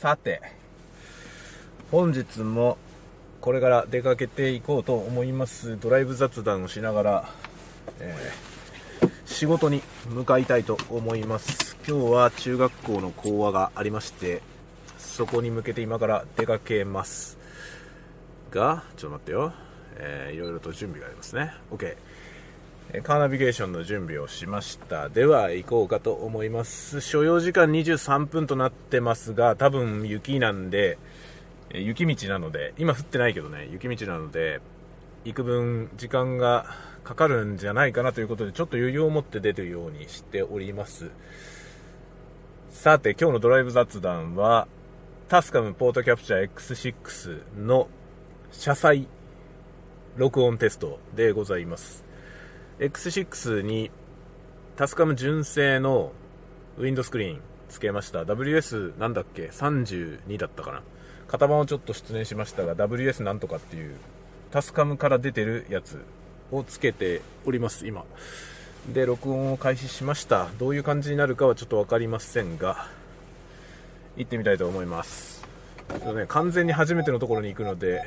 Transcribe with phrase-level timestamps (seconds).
[0.00, 0.40] さて
[1.90, 2.78] 本日も
[3.40, 5.76] これから出かけていこうと思います。
[5.80, 7.28] ドライブ雑談をしながら、
[7.98, 11.76] えー、仕事に向かいたいと思います。
[11.88, 14.40] 今日は中学校の講話がありまして
[14.98, 17.36] そこに向けて今から出かけます。
[18.52, 19.52] がちょっと待ってよ、
[19.96, 21.52] えー、いろいろと準備がありますね。
[21.72, 21.96] OK
[23.02, 25.10] カーナビゲーションの準備をしました。
[25.10, 27.02] では行こうかと思います。
[27.02, 30.96] 所要時間23分となってますが多分雪なんで
[31.74, 34.62] 雪道なので今降ってないけどね雪道なので
[35.26, 36.64] 幾分時間が
[37.04, 41.10] かかるんじゃないかなということでちょっと余裕を持って出てるようにしております。
[42.70, 44.66] さて今日のドライブ雑談は
[45.28, 47.88] タスカムポートキャプチャー X6 の
[48.50, 49.08] 車載
[50.16, 52.07] 録音テストでございます。
[52.78, 53.90] X6 に
[54.76, 56.12] タスカム純正の
[56.78, 58.22] ウィンドスクリーンつけました。
[58.22, 60.82] WS なんだっけ？32だったかな。
[61.26, 63.96] 型番をちょっと出演しましたが WS なんとかっていう
[64.50, 66.02] タスカムから出てるやつ
[66.50, 68.04] をつけております今。
[68.94, 70.48] で録音を開始しました。
[70.58, 72.86] どういう感じになるかはちょっと分かりませんが
[74.16, 75.42] 行ってみたいと思います。
[75.88, 78.02] ちょっとね、完全に初めてのところに行くので、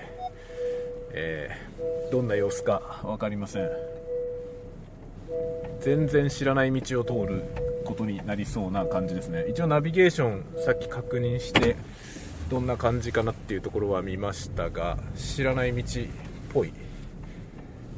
[1.11, 3.91] えー、どんな様子か分かりません。
[5.80, 7.44] 全然知らない道を通る
[7.86, 9.45] ことになりそうな感じですね。
[9.50, 11.75] 一応ナビゲーションさっき確認して
[12.50, 16.06] どんな感じかなっていうところは見ましたが知らない道っ
[16.53, 16.73] ぽい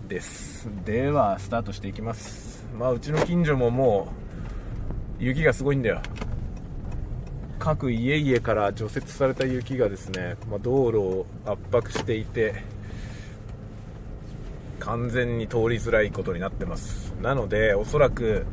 [0.07, 0.69] です。
[0.85, 2.65] ではスタートしていきます。
[2.77, 4.09] まあうちの近所もも
[5.19, 6.01] う雪がすごいんだよ。
[7.59, 12.55] 各家々から除雪された雪がですね、まあ、道路を圧迫していて
[14.85, 17.13] 完全に通りづらいことになってます。
[17.21, 18.45] なのでおそらく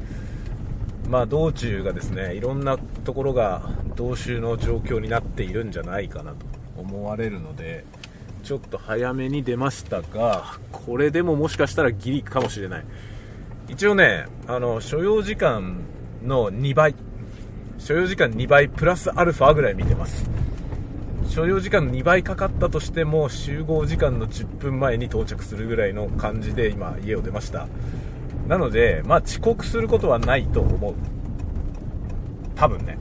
[1.09, 3.62] まあ道中がですねいろんなところが
[3.97, 7.84] 同州の状況になっているんじゃないかなと思われるので
[8.45, 12.84] ちょっと早めに出ましたがこれでももしかしたらギリかもしれない。
[13.69, 15.81] 一応ねあの所要時間
[16.22, 16.94] の2倍。
[17.78, 20.31] 所要時間2倍プラスアルファぐらい見てます。
[21.31, 27.69] 所要時間の2倍かかったとしても集合時間の10分前に到着するぐらいの感じで今家を出ました。
[28.49, 30.95] なのでまあ遅刻することはないと思う。
[32.57, 32.99] 多分ね。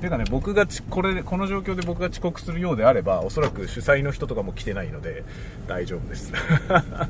[0.00, 5.22] ていうかね僕がちこれこの状況で僕が遅刻するようであればおそらく主催の人とかも来てないので
[5.68, 6.32] 大丈夫です。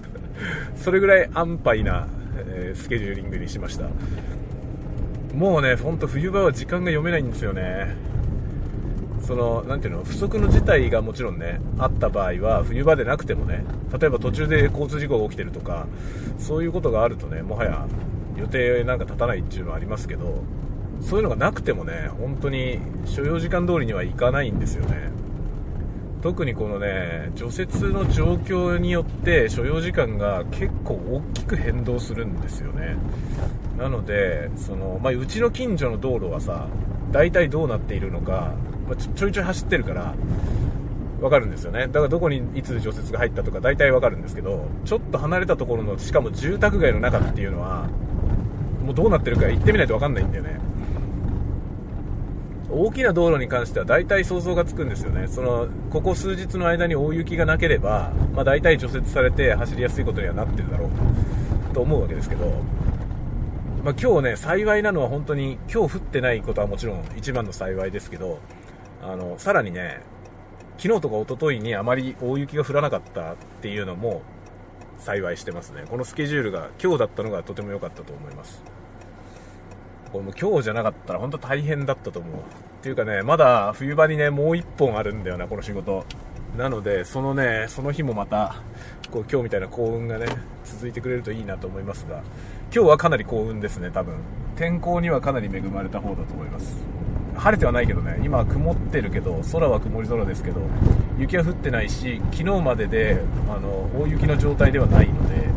[0.75, 3.87] それぐらい安牌な、えー、スケジューリングにしました。
[5.37, 8.12] もうねほんと冬場は時間が読めないんですよね。
[9.22, 13.65] そのなていうの不測の事態がもちろんねあった場合は冬場でなくてもね
[13.99, 15.87] 例えば途中で交通事故が起きてるとか
[16.38, 17.87] そういうことがあるとねもはや
[18.37, 20.43] 予定なんか立たないっていうのはありますけど
[21.00, 25.11] そういうのがなくてもね本当に所要時間通りにはいかないんですよね。
[26.22, 32.97] 特にこのね除雪の状況によって所要時間が結構大きく変動するんですよね。
[33.77, 36.69] なのでその、まあ、うちの近所の道路はさ
[37.11, 38.55] 大体どうなっているのか
[38.95, 40.15] まちょいちょい走ってるから
[41.21, 41.87] 分かるんですよね。
[41.87, 47.89] だからどこにいつ除雪が入ったとか大体分かるんですけどちょっと離れたところのしかも住宅街の中っていうのは
[48.85, 50.61] もうどうなってるか行ってみないと分かんないんだよね。
[52.71, 55.29] 大きな道路に関しては大体想像がつくんですよね。
[55.29, 62.63] そのここ数日の間に大雪がなければ、まあ、大体除雪されて走りやすいことにはなってるだろうと思うわけですけど
[63.85, 68.39] まあ、今日ね、幸いなのは本当に今日降ってないことはもちろん一番の幸いですけど、
[69.03, 70.01] あの、さらにね、
[70.79, 74.23] 昨日とか一昨日にあまり大雪が降らなかったっていうのも
[74.99, 75.85] 幸いしてますね。
[75.91, 78.62] このスケジュールが今日だったのがとても良かったと思います。
[80.12, 82.35] これも今日じゃなかったら本当大変だったと思う。
[82.35, 82.37] っ
[82.83, 86.05] ていうかね、まだ冬場にね、もう1本あるんだよな、この仕事。
[86.57, 88.57] なので、そのね、その日もまた、
[89.11, 90.27] こう今日みたいな幸運がね、
[90.65, 92.23] 続いてくれるといいなと思いますが、
[92.75, 94.17] 今日はかなり幸運ですね、多分。
[94.57, 97.02] 天候にはかなり恵まれた方だと思います。
[97.37, 98.20] 晴れてはないけどね。
[98.25, 100.61] 今曇ってるけど空は曇り空ですけど
[101.19, 105.49] 雪は降ってないし昨日までであの大雪の状態ではないので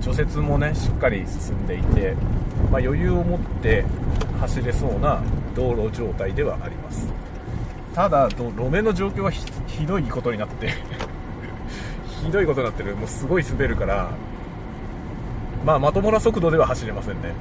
[0.00, 2.14] 除雪もねしっかり進んでいて、
[2.70, 3.84] まあ、余裕を持って
[4.40, 5.22] 走れそうな
[5.54, 7.12] 道路状態ではあります。
[7.94, 10.70] ただ路面の状況はひどいことになって
[12.24, 12.96] ひどいことになってる。
[12.96, 14.10] もうすごい滑るから
[15.64, 17.32] まあまともな速度では走れませんね。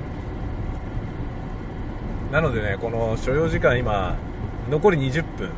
[2.31, 4.15] なのでね、この所要時間今、
[4.69, 5.49] 残り20分、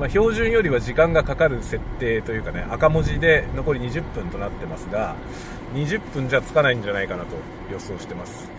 [0.00, 5.14] まあ、標準よりは時間がかかる設定というかね、赤文字で残り20分となってますが、
[5.74, 7.36] 20分じゃつかないんじゃないかなと
[7.72, 8.50] 予想してます。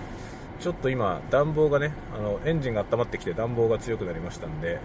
[0.62, 4.80] ちょっと今、暖房がね、あのエンジンが温まってきて暖房が強くなりましたんで、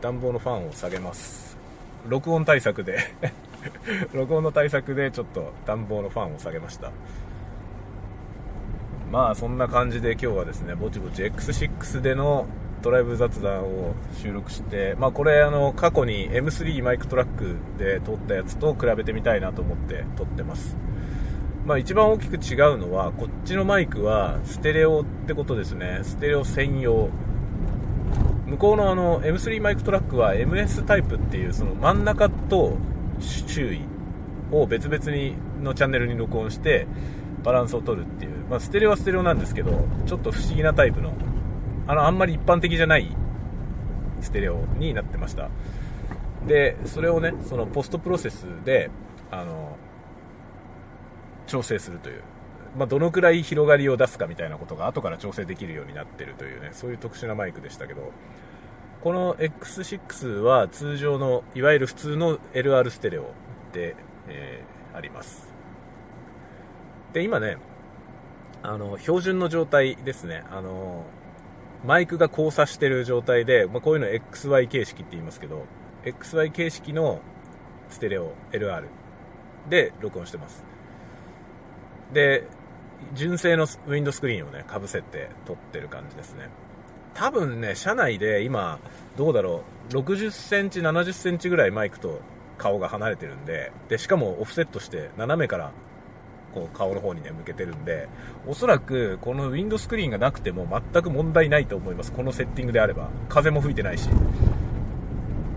[0.00, 1.58] 暖房のファンを下げます。
[2.06, 2.98] 録音対策で。
[4.14, 6.92] 録音の対策でちょっと暖房のファンを下げました。
[9.10, 12.46] まあそんな感じで今日はですねぼちぼち X6 での
[12.80, 20.76] ドライブ雑談を収録してまあこれあの過去に M3 マイクトラックで撮ったやつと比べてみたいなと思って撮ってます。
[21.66, 26.00] まあ一番大きく違うのはこっちのマイクはステレオってことですね。
[26.02, 27.10] ステレオ専用。
[28.46, 32.76] 向こうのあの M3 マイクトラックは MS タイプっていうその真ん中と
[33.20, 33.82] 周囲
[34.50, 36.86] を別々にのチャンネルに録音して
[37.42, 41.12] バランスを取るっていう、まあ、ステレオはステレオなんですけどちょっと不思議なタイプの
[41.86, 43.16] あのあんまり一般的じゃない
[44.20, 45.48] ステレオになってました。
[46.46, 48.90] でそれをねそのポストプロセスで
[49.30, 49.76] あの
[51.46, 52.22] 調整するという、
[52.76, 58.12] まあ、どのくらい広がりを出すかみたいなことが後から調整できるようになってるというねそういう特殊なマイクでしたけど。
[59.00, 63.32] この X6 は通常のいわゆる普通の LR ステレオ
[63.72, 63.96] で、
[64.28, 65.48] えー、あります。
[67.14, 67.56] で今ね
[68.62, 70.44] あの標準の状態ですね。
[70.50, 71.04] あの
[71.84, 75.64] マイクが交差してる状態で、まあ、こういうの XY 形式って言いますけど
[76.04, 77.20] XY 形式の
[77.88, 78.84] ステレオ LR
[79.68, 80.64] で録音してます。
[82.12, 82.46] で
[83.14, 86.48] 純正のウィンドスクリーンをねかぶせて撮ってる感じですね。
[87.14, 88.78] 多分ね車内で今
[89.16, 92.20] どうだろう60センチ70センチぐらいマイクと
[92.58, 95.72] 顔が離れてるんででしかもオフセットして斜めから
[96.54, 98.08] こう顔の方にね向けてるんで
[98.46, 102.12] おそらくこのウィンドスクリーンがなくても全く問題ないと思います。
[102.12, 103.08] このセッティングであれば。
[103.28, 104.08] 風も吹いてないし。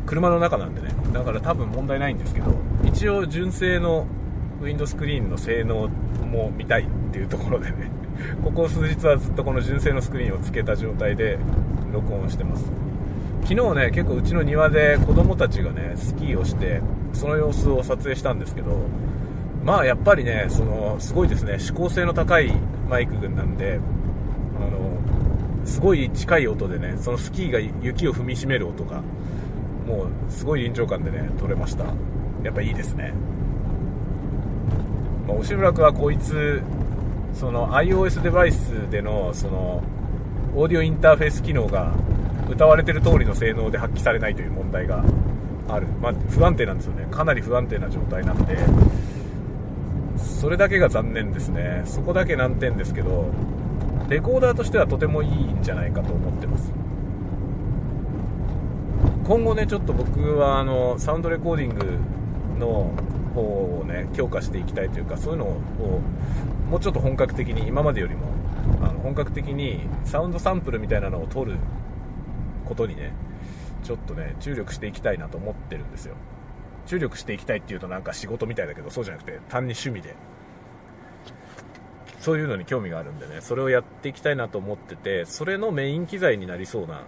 [0.05, 0.89] 車の中なんでね。
[1.11, 2.53] だから多分問題ないんですけど
[2.83, 4.05] 一応純正の
[4.61, 7.91] ウィンドスクリーンの性能も見たいっていうところでね。
[8.43, 11.39] ここ数日はずっとこの純正のスクリーンをつけた状態で
[11.91, 12.71] 録音してます。
[13.43, 16.81] 昨日ね結構うちの庭で子供たちがねスキーをして
[17.11, 18.71] その様子を撮影したんですけど
[19.63, 21.57] まあやっぱりねそのすごいですね。
[21.59, 22.51] 指向性の高い
[22.89, 23.79] マイク群なんで
[24.57, 29.01] あのすごい近い音でねそのスキーが雪を踏みしめる音が
[29.87, 31.85] もうすごい臨場感でね撮れました。
[32.43, 33.13] やっぱいいですね。
[35.25, 36.61] まあ、押村君はこいつ
[37.33, 39.81] その iOS デバイスでのその
[40.55, 41.93] オーディオインターフェース機能が
[42.49, 45.03] 歌われてる通りの性能で発揮されないという問題が
[45.69, 47.07] ある、まあ、不安定なんですよね。
[47.09, 48.57] かなり不安定な状態なんで。
[50.43, 51.83] それだけが残念ですね。
[51.85, 53.27] そこだけ難点ですけど
[54.09, 56.73] レコーダーとしてはとてもいいんじゃないかと思ってます。
[59.23, 61.97] 今後ねちょっと僕はあのサウンドレコーディング
[62.59, 62.91] の
[63.33, 63.41] 方
[63.79, 66.01] をね強化していきたいというかそういうのを
[66.69, 68.25] もうちょっと本格的に今までよりも
[68.81, 71.57] あの本格的にサウンドサンプルみたいなのを取る
[72.65, 73.13] ことにね
[73.81, 76.15] ちょっとね注力していきたいなと思ってるんですよ。
[76.85, 80.15] 注力していきたいっていうとなんか仕事みたいだけどそうじゃなくて単に趣味で。
[82.19, 83.41] そういうのに興味があるんでね。
[83.41, 87.01] それをやっていきたいなと思っててそれのメイン機材になりそうな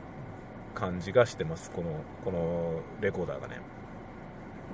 [0.73, 1.71] 感じがしてます。
[1.71, 3.61] このこのレコーダーがね。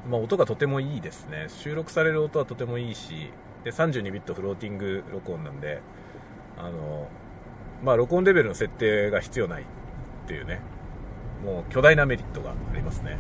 [0.10, 1.46] まあ、音がとてもいいですね。
[1.48, 3.30] 収録される音はとてもいいし
[3.64, 5.80] で32ビットフローティング録音なんで
[6.58, 7.08] あの、
[7.84, 9.66] まあ、録音レベルの設定が必要ないっ
[10.28, 10.60] ていうね。
[11.46, 13.18] もう巨大なメリットがありますね、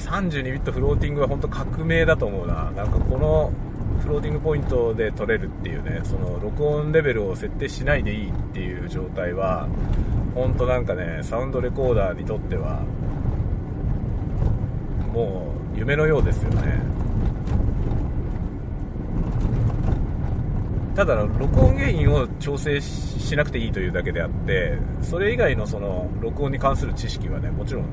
[0.00, 2.70] 32ビットフローティングは本当革命だと思うな。
[2.70, 3.52] なんかこの
[4.02, 9.68] フローティングポイントで撮れるっていうねその録音レベルを設定しないでいいっていう状態は
[10.34, 12.80] 本当なんかねサウンドレコーダーにとっては
[15.12, 16.80] もう夢のようですよね。
[20.94, 27.84] ただ録音原因を調整しなくていいというだけであってそれ以外のその録音に関する知識はねもちろん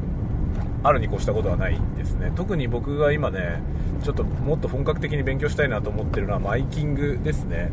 [0.84, 3.62] あるに越したことはないですね特に僕が今ね
[4.04, 7.72] ちょっともっと本格的に勉強したいなと思ってるのはマイキングですね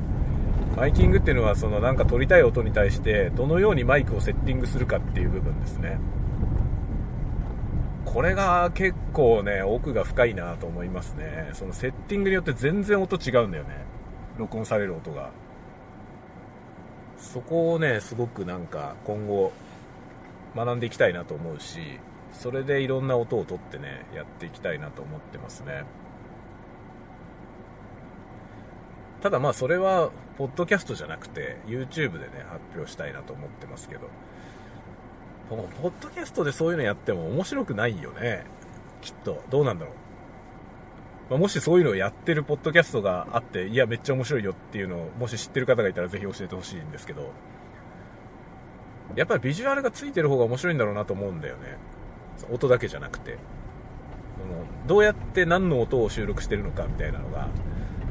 [0.76, 5.98] マイキングっていうのはそのなんか撮りたい音に対してどのようにマイクをセッティングするかっていう部分ですね
[8.16, 11.50] これが結構ね、奥が深いなと思いますね。
[11.52, 13.84] そのセッティングによって全然音違うんだよね。
[14.38, 15.32] 録音される音が。
[17.18, 19.52] そこをね、すごくなんか今後
[20.54, 21.98] 学んでいきたいなと思うし、
[22.38, 25.84] それでいろんな音を取ってね、やっていきたいなと思ってますね。
[29.22, 34.08] ただまあそれは、ポッドキャストじゃなくて、YouTube でね、発表したいなと思ってますけど。
[35.48, 38.44] ポッドキャストでそういうのやっても面白くないよね。
[39.00, 39.42] きっと。
[39.48, 39.94] どうなんだろう。
[41.30, 47.32] まあ、もしそういうのをやってるポッドキャストがあって、いや、めっちゃ面白いよっていうのを、もし知ってる方がいたらぜひ教えてほしいんですけど、
[49.14, 51.78] やっぱりビジュアルがついてる方が面白いんだろうなと思うんだよね
[52.50, 53.38] 音だけじゃなくて
[54.86, 57.48] どうやって何の音を収録してるのかみたいなのが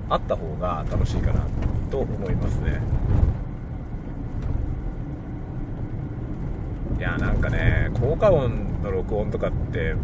[0.10, 1.46] あった方が楽しいかな
[1.89, 2.82] と思いますね。
[6.98, 9.96] いやなんかね効果音の録音とかって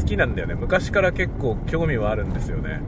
[0.00, 0.54] 好きなんだよね。
[0.54, 2.80] 昔から結構興味はあるんですよね。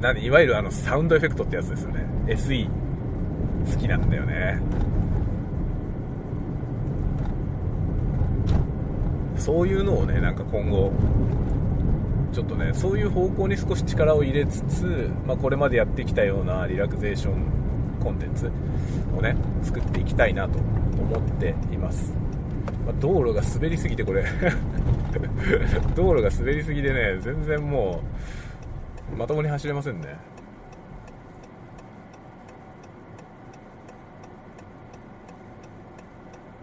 [0.00, 2.04] なんいわゆるあのサウンドエフェクトってやつですよね。
[2.26, 2.68] SE
[3.72, 4.60] 好きなんだよね。
[9.36, 10.92] そういうのをねなんか今後
[12.32, 17.46] ちょっとねそういう方向に少し力を入れつつ、まあ、これまでやってきたようなリラクゼーション
[18.02, 18.50] コンテンツ
[19.16, 22.12] をね作っていきたいなと思っています、
[22.84, 24.24] まあ、道路が滑りすぎてこれ。
[25.94, 28.02] 道路が滑りすぎでね全然も
[29.12, 30.16] うまともに走れませんね。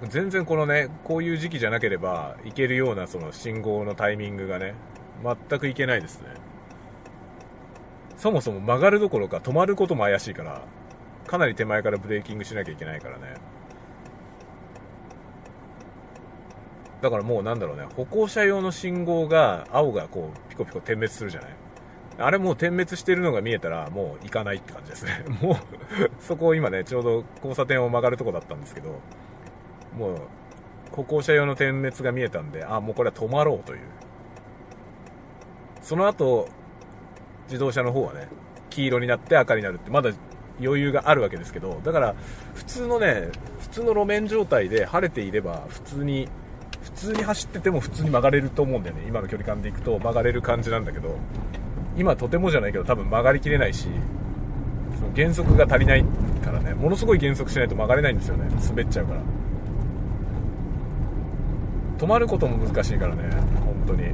[0.09, 4.73] 全然このねこういう時期じゃなければ行けるようなその信号のタイミングがね
[5.23, 6.27] 全く行けないですね。
[8.17, 10.61] そもそも曲がるどころか止まることも怪しいから
[11.27, 13.35] かなり手前からブレーキングしなきゃいけないからね。
[17.01, 21.51] だからもうなんだろうね歩行者用の信号が青がこうピコピコ点滅するじゃない？
[22.19, 25.23] あれもう点滅してるのが見えたらもう行かないって感じですね。
[25.41, 25.55] もう
[26.19, 28.99] そこを今ねちょうど交差点を曲がるとこだったんですけど。
[29.97, 30.17] もう
[30.91, 33.79] 歩行者用の点滅が見えたんであもうこれは止まろうという。
[35.81, 36.47] その後
[37.47, 38.27] 自動車の方はね
[38.69, 40.11] 黄色になって赤になるってまだ
[40.61, 42.15] 余裕があるわけですけどだから
[42.53, 43.29] 普通のね
[43.59, 46.29] 普通の路面状態で晴れていれば普通に
[46.81, 49.05] 普通に走ってても普通に曲がれると思うんだよね。
[49.07, 51.17] 今の距離感でいくと曲がれる感じなんだけど
[51.97, 53.87] 今とてもじゃないけど多分曲がりきれないし
[54.99, 56.05] その減速が足りない
[56.43, 56.73] からね。
[56.73, 58.49] ものすごい減速しないと曲がれないんですよね。
[58.67, 59.21] 滑っちゃうから。
[62.01, 63.29] 止まることも難しいからね。
[63.63, 64.11] 本当に。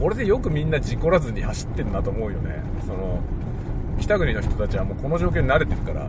[0.00, 2.60] これでよくみんな事故らずに走ってるなと思うよね。
[2.84, 3.20] その
[4.00, 6.08] 北国の人たちはもうこの状況に慣れてるから。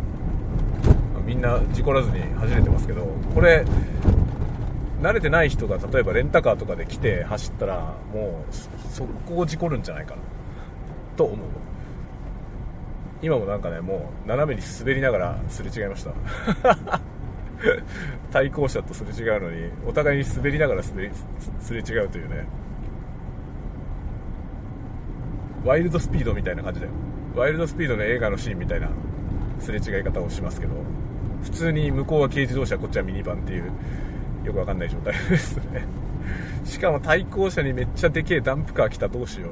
[1.27, 3.05] みんな事故らずに走れてますけど。
[3.35, 3.65] これ
[5.03, 8.55] 慣れてない人が例えばレンタカーとかで来て走ったらもう
[8.91, 10.21] 速攻事故るんじゃないかな。
[11.15, 11.37] と思う。
[13.21, 16.99] 今もなんかねもう斜めに滑りながらすれ違いました。
[18.31, 21.09] 対向車とすれ違うのにお互いに滑りながら滑り
[21.59, 22.45] すれ違うというね。
[25.65, 26.91] ワイルドスピードみたいな感じだよ。
[27.35, 28.89] ワイルドスピードの映画のシーンみたいな
[29.59, 30.73] すれ違い方をしますけど
[31.43, 33.71] 普通に向こうは軽自動車こっちはミニバンっていう
[34.45, 35.85] よくわかんない状態ですね。
[36.63, 39.51] しかも対向車にめっちゃでけえダンプカー来たどうしよう。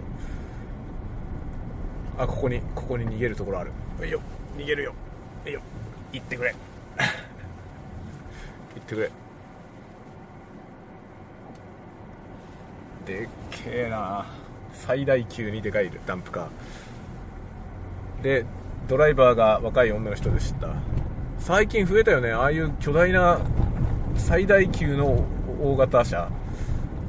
[2.19, 3.71] あここにここに逃げるところある。
[4.03, 4.21] いいよ
[4.57, 4.93] 逃げるよ。
[5.45, 5.61] いいよ
[6.13, 6.55] 行ってくれ。
[8.77, 9.11] 行ってくれ。
[13.05, 14.25] でっけえな
[14.73, 18.23] 最大級にでかいダンプカー。
[18.23, 18.45] で
[18.87, 20.69] ドライバーが若い女の人でした。
[21.39, 22.31] 最近増えたよね。
[22.31, 23.39] ああいう巨大な
[24.15, 25.25] 最大級の
[25.61, 26.29] 大型車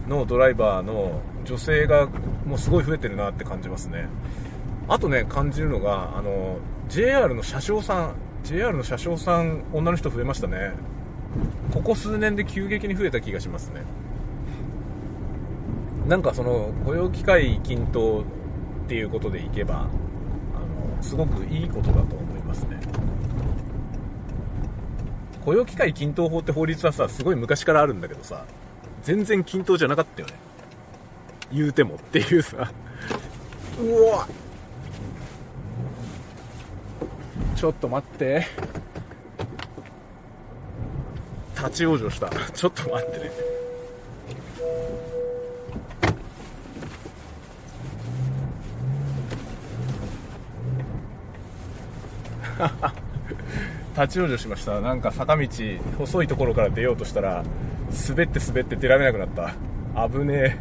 [0.07, 2.09] のドライバーの女性が
[2.47, 4.07] もうすごい増えてるなって感じますね。
[4.89, 6.59] あとね感じるのがあの
[6.89, 8.15] JR の車掌さん。
[8.45, 10.73] JR の車掌さん女の人増えましたね。
[11.73, 13.83] ここ数年で急激に増えた気がしますね。
[16.07, 19.89] なんかその雇用機会均等っていうことでいけばあの
[21.03, 22.81] すごくいいことだと思いますね。
[25.45, 28.45] 雇用機会均等法って法律はさすごい昔からあるんだけどさ
[29.03, 30.35] 全然均等じゃなかったよね。
[31.53, 32.71] 言うてもっていうさ。
[33.81, 34.27] うわ
[37.55, 38.47] ちょっと待って。
[41.59, 42.31] 立ち往生した。
[42.53, 43.31] ちょっと待ってね。
[54.01, 54.81] 立ち往生しました。
[54.81, 55.49] なんか坂道
[55.99, 57.43] 細いところから出ようとしたら
[58.09, 59.55] 滑って滑って出られなくなった。
[60.09, 60.57] 危ねえ。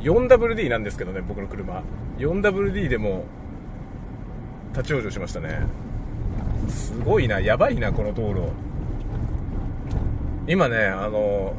[0.00, 1.84] 4WD なんですけどね僕の車。
[2.18, 3.24] 4WD でも
[4.76, 5.60] 立ち往生しましたね。
[6.68, 8.48] すごいなやばいなこの道路。
[10.46, 11.54] 今ねあの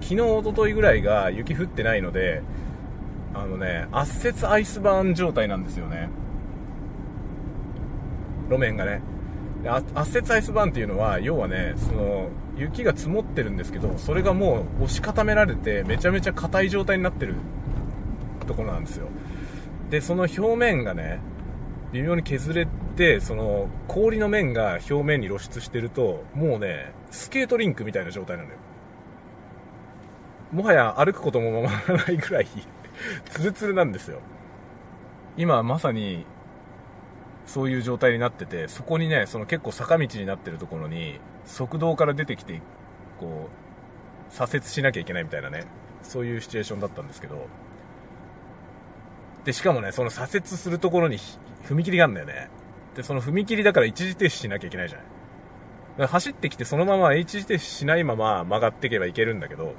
[0.00, 2.42] 昨日一昨日ぐらいが雪降ってないので
[3.34, 6.10] あのね圧雪アイスバーン状態なんですよね。
[8.50, 9.00] 路面がね。
[9.94, 17.34] 圧雪アイスバーンっていうのは要はねその雪が積もってるんですけどそれがもう押し固められてめちゃめちゃ硬い状態になってる
[18.46, 19.08] ところなんですよ。
[19.90, 21.20] でその表面がね
[21.92, 22.66] 微妙に削れ
[22.96, 28.58] てその氷の面が表面に露出してるともうねスケートリンクみたいな状態なんだよ。
[30.52, 32.46] もはや歩くこともままならないぐらい
[33.26, 34.20] ツルツルなんですよ。
[35.36, 36.24] 今まさに
[37.46, 42.60] そういう状態になっててそこにねその結構坂道になってるところに側道から出てきて
[43.20, 45.64] こう左折しなきゃいけないみたいなね
[46.02, 47.46] そういうシチュエーションだったんですけど
[49.46, 51.18] でしかもねその左折するところに
[51.64, 52.50] 踏切があるんだよね。
[52.96, 55.12] でその踏切だから一時停止しなきゃいけないじゃないだ
[55.98, 59.74] から走ってきてそのまま一時停止しないまま曲がっていけばいけるんだけど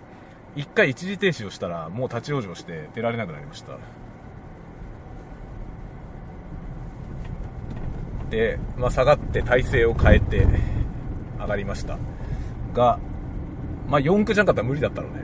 [0.56, 3.78] 一回一時停止をしたらもう立ち往生して出られなくなりました。
[8.30, 10.48] で、まあ、下がって体勢を変えて
[11.40, 11.98] 上がりました。
[12.74, 13.00] が、
[13.88, 15.24] まあ、4区じゃなかったら無理だったのね。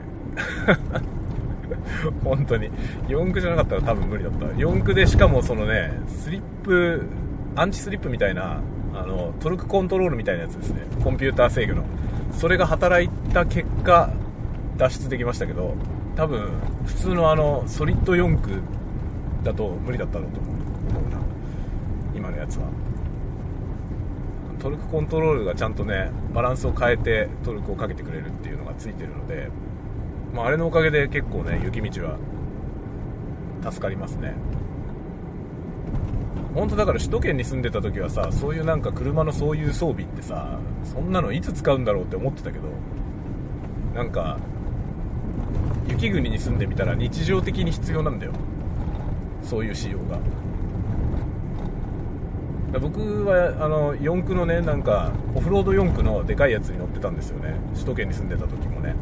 [2.22, 2.70] 本当に。
[3.08, 4.46] 4区じゃなかったら多分無理だった。
[4.46, 7.06] 4区でしかもそのねスリップ
[7.56, 8.60] アンチスリップみたいな
[8.94, 10.82] あのトルクコントロールみたいなやつですね。
[11.02, 11.84] コンピューター制御の。
[12.32, 14.10] それが働いた結果
[14.76, 15.74] 脱出できましたけど
[16.16, 16.48] 多分
[16.84, 18.60] 普通のあのソリッド4区
[19.44, 21.18] だと無理だったろうと思うな。
[22.14, 22.66] 今のやつは。
[24.60, 29.50] トルクコントロールがちゃんとねバランスを変えてトルクをかけてくれるっていうのがついてるので、
[30.34, 32.18] まあ、あれのおかげで結構ね雪道は
[33.62, 34.34] 助かりますね。
[36.54, 42.68] 本当だから首都圏に住んでた時はさそういうなんか車のそういう装備ってさそんなのいつ使うんだろうって思ってたけど
[43.94, 44.38] なんか
[45.88, 48.32] 雪国に住んでみたら日常的に必要なんだよ。
[49.42, 50.18] そういう仕様が。
[52.80, 57.54] 僕はあの四駆のねなんかオフロード四駆のでかいやつに乗ってたんですよね。
[57.74, 58.96] 首都圏に住んでた時もね。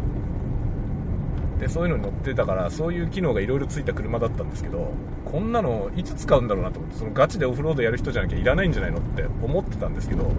[1.63, 4.93] でそういうのに乗ってたからそういう機能がいろいろついた車だったんですけど
[5.25, 10.33] こんなのいつ使うんだろうなと思ってそのガチでオフロードやる人じゃなきゃいらないんじゃないのって思ってたんですけど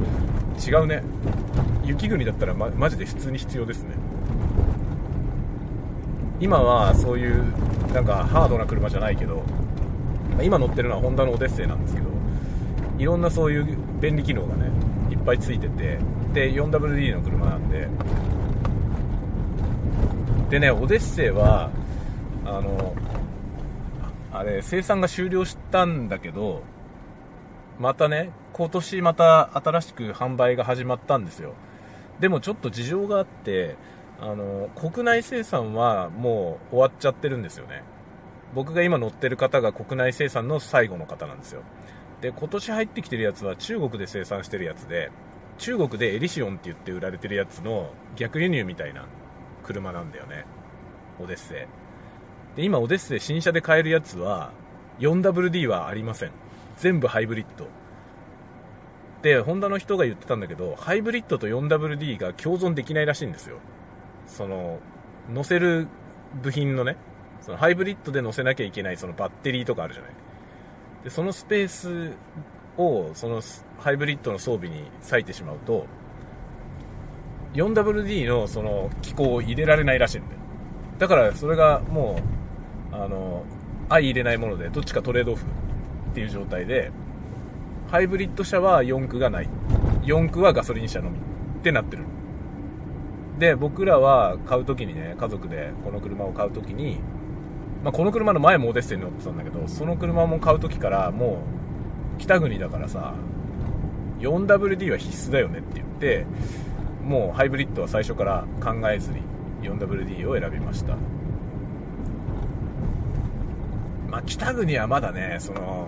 [0.59, 1.01] 違うね。
[1.85, 3.89] 雪国だったら、マジで普通に必要ですね。
[6.39, 7.43] 今はそういう
[7.93, 9.43] なんかハードな車じゃないけど
[10.41, 12.09] 今乗ってるのはホンダのオデッセイなんですけど
[12.97, 14.69] いろんなそういう便利機能がね
[15.09, 15.99] いっぱいついてて
[16.33, 17.87] で 4WD の車なんで
[20.53, 21.71] でねオデッセイは
[22.45, 22.93] あの
[24.31, 26.61] あれ生産が終了したんだけど
[27.79, 31.55] またね今年また新しく販売が始まったんですよ。
[32.19, 33.77] でもちょっと事情があって
[34.21, 37.81] あの国内生産はもう終わっちゃってるんですよね。
[38.53, 41.63] 僕が今乗ってる方が国内生産の最後の方なんですよ。
[42.21, 45.09] で今年入ってきてるやつは中国で生産してるやつで
[45.57, 49.07] 中国でエリシオンって言って売られてるやつの逆輸入みたいな
[49.63, 50.45] 車なんだよね。
[51.19, 51.67] オデッセ
[52.53, 52.57] イ。
[52.57, 54.51] で今オデッセイ新車で買えるやつは
[54.99, 56.31] 4WD はありません。
[56.77, 57.67] 全部ハイブリッド。
[59.21, 63.57] でホンダの人が言ってたんだけどハイブリッドと 4WD が共存できないらしいんですよ。
[64.27, 64.79] その
[65.31, 65.87] 乗せる
[66.41, 66.97] 部品のね
[67.41, 70.11] そのハイブリッドで乗せなきゃいけないそのバッテリーとかあるじゃない。
[71.03, 72.13] でそのスペース
[72.77, 73.41] をその
[73.79, 75.85] ハイブリッドの装備に割いてしまうと
[77.53, 80.39] 4WD のその機構を入れられないらしいんだよ
[80.99, 82.19] だからそれがも
[82.91, 83.43] うあの
[83.89, 86.91] 相入れないものでどっちかトレードオフっていう状態で
[87.93, 89.49] ハイブリッド車は4駆がない。
[90.01, 91.19] 4駆はガソリン車のみ。
[91.19, 91.21] っ
[91.61, 92.05] てなってる。
[93.37, 96.97] で僕らは買う時にね家族でこの車を買う時に、
[97.83, 101.43] まあ、この車の前もオデッセイに乗ってたんだけどその車も買う時からも
[102.17, 103.13] う北国だからさ
[104.21, 106.25] 4WD は必須だよねって言って
[107.03, 109.21] もうハイブリッドは最初から考えずに
[109.61, 110.95] 4WD を選びました。
[114.09, 115.87] まあ北国はまだねその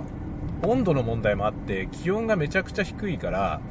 [0.64, 3.62] 温度の問題もあって気温がめちゃくちゃ低いから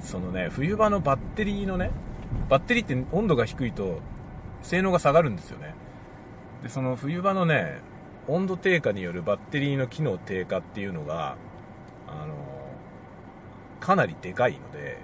[0.00, 1.90] そのね冬場のバッテリーのね
[2.48, 4.00] バッテリーって温度が低いと
[4.62, 5.74] 性能が下がるんですよね。
[6.62, 7.80] でその冬場のね
[8.28, 11.36] 温度低下によるバッテリーの機能低下っていうのが
[12.06, 12.34] あの
[13.80, 14.98] かなりでかいので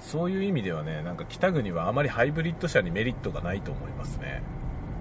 [0.00, 4.42] そういう意味ではねなんか北国はあまりハイブリッド車にメリットがないと思いますね。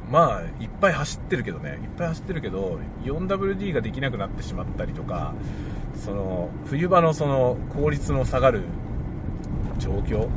[0.10, 1.80] まあいっぱい走ってるけどね。
[1.84, 5.34] いっぱい走ってるけど 4WD ができなくなってしまったりとか
[5.96, 8.64] その冬場のその効率の下がる
[9.80, 10.28] 状況。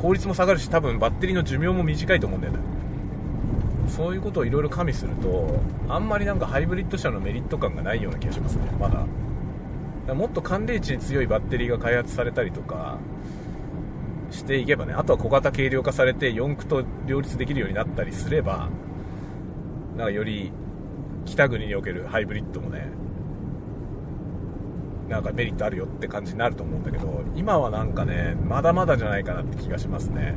[0.00, 2.58] 効率も下がるし多分バッテリーの寿命も短いと思うんだよね。
[3.88, 9.06] そういうことをいろいろ加味するとあんまりなんかハイブリッド車のメリット感がないような気がしますねまだ。
[10.06, 12.98] だもっと寒冷地に強いバッテリーが開発されたりとか
[14.36, 18.68] していけばねあとは小型軽量化されて四駆と両立できるようになったりすれば
[19.96, 20.52] なんかより
[21.24, 22.88] 北国におけるハイブリッドもね
[25.08, 30.34] なんかメリットあるよって感じになると思うんだけど今はなんかねまだまだじゃないかなって気がしますね。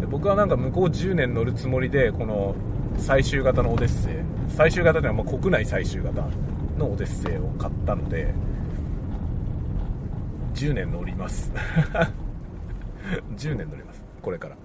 [0.00, 2.54] で僕はなんか向こう10年乗るつもりでこの
[2.98, 4.14] 最終型のオデッセイ
[4.48, 6.22] 最終型ではま国内最終型
[6.76, 8.34] のオデッセイを買ったので
[10.54, 11.52] 10年乗ります。
[13.36, 14.02] 10年乗ります。
[14.20, 14.56] これから。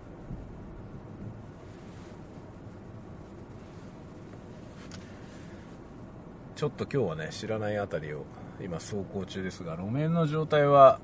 [6.55, 8.25] ちょっと今日はね知らない辺りを
[8.59, 10.99] 今走行中ですが路面の状態は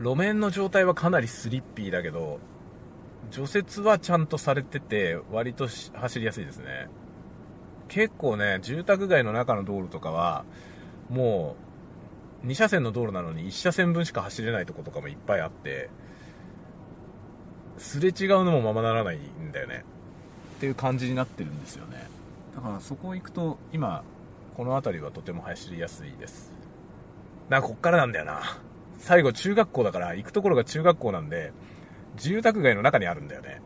[0.00, 2.40] 路面の状態はかなりスリッピーだけど
[3.30, 6.88] 除雪はちゃんとされてて割と走りやすいですね。
[7.88, 10.44] 結構ね住宅街の中の道路とかは
[11.08, 11.54] も
[12.42, 15.90] う2車線の道路なのに1車線分しか走れないとことかもいっぱいあって
[17.78, 19.84] すれ違うのもままならないんだよね。
[20.56, 22.08] っていう感じになってるんですよね。
[22.54, 24.02] だからそこ行くと今
[24.56, 26.52] この辺りはとても走りやすいです。
[27.48, 28.40] なこっからなんだよな。
[28.98, 31.52] 最後中学校だから行くところが中学校なんで
[32.16, 33.60] 住宅街の中にあるんだよね。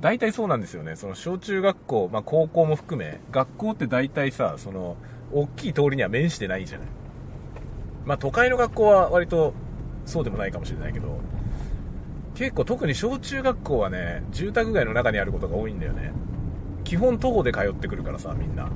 [0.00, 0.94] 大体そうなんですよね。
[0.94, 4.96] その小中学校、まあ、高校も含め学校って大体さその
[5.32, 6.88] 大きい通りには面してないじゃない。
[8.04, 9.52] まあ都会の学校は割と
[10.04, 11.18] そうでもないかもしれないけど
[12.36, 16.12] 結構特に小中学校はね住宅街の中にあることが多いんだよね。
[16.84, 18.70] 基本徒歩で通ってくるからさみんな。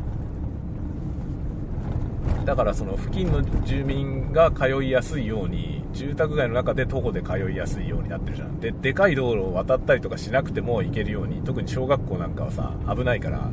[2.46, 8.60] だからその付近の住民が通いやすいように住宅街の中で徒歩で通いやすいようになってるじゃん。
[8.60, 13.50] ででかい道路を渡ったりとかしなくても行けるように特に小学校なんかはさ危ないから。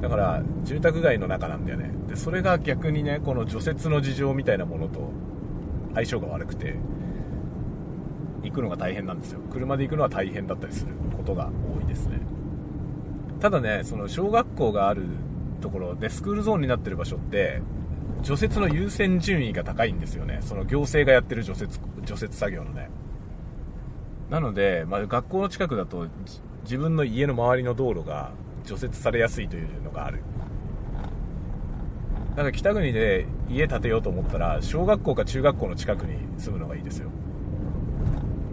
[0.00, 1.90] だから住宅街の中なんだよね。
[2.08, 5.10] でそれが逆にねこの除雪の事情みたいなものと
[5.94, 6.76] 相性が悪くて。
[8.48, 9.40] 行くのが大変なんですよ。
[9.52, 12.20] 車で行くのは大変だったりすることが多いですね。
[13.40, 15.04] ただねその小学校がある
[15.60, 17.60] ところでスクールゾーンになってる場所って
[18.22, 20.38] 除雪の優先順位が高いんですよね。
[20.40, 22.88] その行政がやってる除雪除雪作業のね。
[24.30, 26.08] なので、まあ、学校の近くだと
[26.64, 28.32] 自分の家の周りの道路が
[28.64, 30.22] 除雪されやすいというのがある。
[32.30, 37.08] だから北国で家建てようと思ったら小学校か中学校の近くに住むのがいいですよ、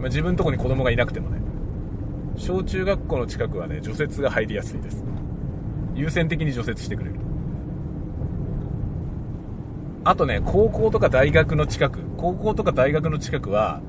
[0.04, 1.40] まあ、自分のとこに子供がいなくてもね
[2.36, 5.02] 小中学校の近くはね除雪が入りやすいです。
[5.94, 7.16] 優先的に除雪してくれる。
[10.04, 13.80] あとね高校とか大学の近く高校とか大学の近くは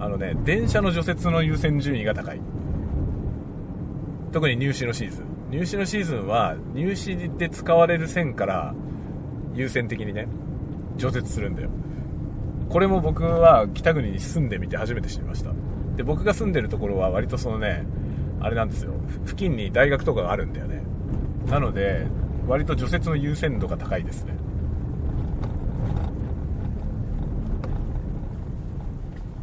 [0.00, 2.40] あのね電車の除雪の優先順位が高い。
[4.32, 5.26] 特に入試のシーズン。
[5.50, 8.74] 入試のシーズンは入試で使われる線から
[9.52, 10.28] 優先的にね
[10.96, 11.68] 除雪するんだよ。
[12.68, 15.52] これも僕は北国に住んでみて初めて知りました。
[15.96, 17.84] で僕が住んでるところは割とそのね
[18.40, 18.92] あれなんですよ。
[19.24, 20.82] 付近に大学とかがあるんだよね。
[21.46, 22.06] なので
[22.46, 24.34] 割と除雪の優先度が高いですね。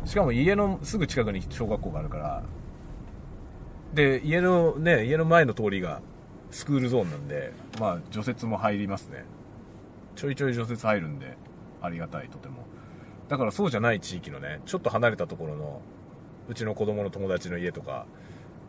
[0.06, 2.44] しかも家のすぐ近くに小学校があるから
[3.94, 6.02] で家のね家の前の通りが
[6.52, 9.26] スクールゾーンなんでまあ除雪も入りますね。
[10.16, 11.36] ちょいちょい除雪入るんで
[11.82, 12.66] ありがたいとても。
[13.28, 15.82] だからそうじゃない地域のねちょっと離れたところの
[16.48, 18.06] うちの子供の友達の家とか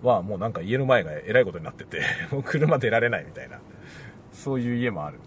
[0.03, 3.61] はもうなんか家の前がえらいことになってて もう車出られないみたいな
[4.33, 5.19] そういう家もある。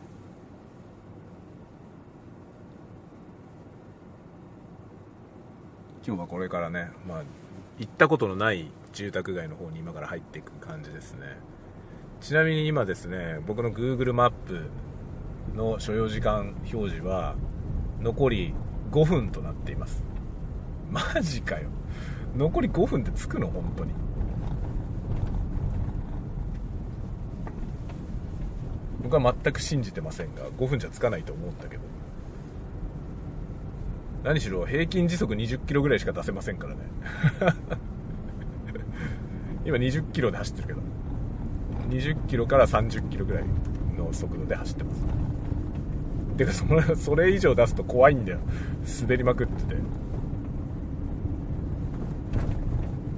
[6.06, 7.24] 今日はこれからね、まあ、
[7.78, 11.38] 行ったことのない住宅街の方に今から入っていく感じですね。
[12.22, 14.70] ちなみに今ですね僕の Google マップ
[15.56, 17.36] の所要時間表示は
[18.02, 18.54] 残り
[18.91, 20.04] 5分となっています。
[20.89, 21.69] マジかよ。
[22.36, 23.47] 残り5分ってつくの？
[23.47, 23.93] 本当に。
[29.02, 31.84] 僕は全く信じてませんが5分じゃつかないと思ったけど。
[34.23, 36.82] 何しろ平均時速20キロぐらいしか出せませんからね。
[39.65, 40.82] 今20キロで走ってるけど。
[41.89, 43.43] 20キロから30キロぐらい
[43.97, 45.29] の速度で走ってます。
[46.39, 48.39] てかそれそれ以上出すと怖いんだよ。
[49.02, 49.75] 滑りまくってて。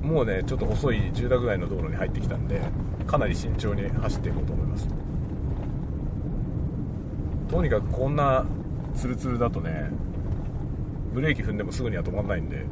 [0.02, 2.60] もうねちょっと細い住宅街の道路に入ってきたんで
[3.08, 4.88] かなり慎重に走っていこうと思います。
[7.50, 8.46] とにかくこんな
[8.96, 9.90] ツルツルだとね
[11.14, 12.66] ブレーキ踏んでもすぐには止まんないんで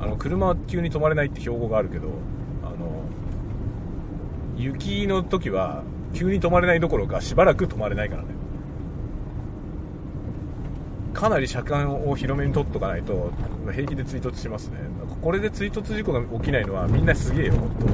[0.00, 2.08] あの車は急に止まれないって標語があるけど
[2.64, 3.04] あの
[4.56, 5.82] 雪の時は
[6.14, 8.39] 急に止まれないどころかしばらく止まれないからね。
[11.20, 13.30] かなり車間を広めに取っとかないと
[13.70, 14.78] 平気で追突しますね。
[15.20, 17.86] これで追突事故が起きないのはみんなすげえよ本当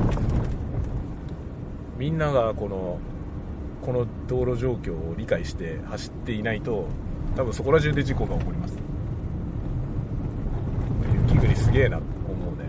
[1.99, 3.01] みんながこの
[3.83, 6.87] この道路状況を理解して走っていないと
[7.35, 8.79] 多分そこら中で事故が起こります。
[11.29, 12.65] 雪国すげえなと思うね、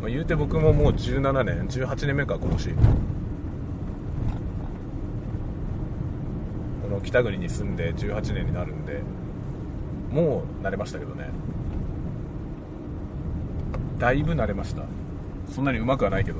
[0.00, 2.70] まあ、言うて僕ももう17年18年目か今年。
[7.02, 9.02] 北国に住んで18年になるんで
[10.10, 11.28] もう慣れましたけどね。
[13.98, 14.82] だいぶ慣れました。
[15.52, 16.38] そんなにうまくはないけど。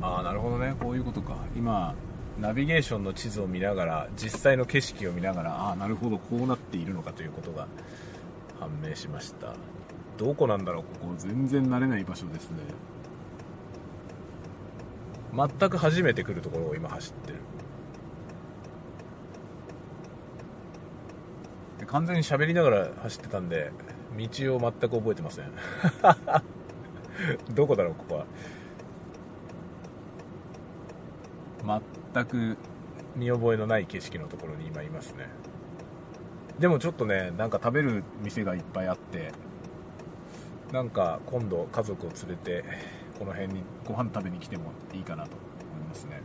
[0.00, 0.74] ああなるほどね。
[0.80, 1.36] こういうことか。
[1.56, 1.94] 今
[2.40, 7.68] ナビゲーションの地図を見ながら実際の景色を見ながらああなるほどこうなっているのかということが
[8.58, 9.54] 判明しました。
[10.16, 12.58] どこなんだろうここ全然慣れない場所ですね。
[15.34, 17.38] 全く初めて来るところを今走ってる。
[21.86, 23.70] 完全に喋りながら走ってたんで
[24.16, 25.50] 道を全く覚えてません。
[27.54, 28.26] どこだろうここは。
[32.12, 32.56] 全く
[33.16, 35.28] 見覚えのない景色のところに今いますね。
[36.58, 39.32] でもちょっとねなんか食べる店がいっぱいあって
[40.72, 42.64] なんか今度家族を連れて
[43.18, 46.20] この辺にご飯食べに来てもいいかなと思いますね。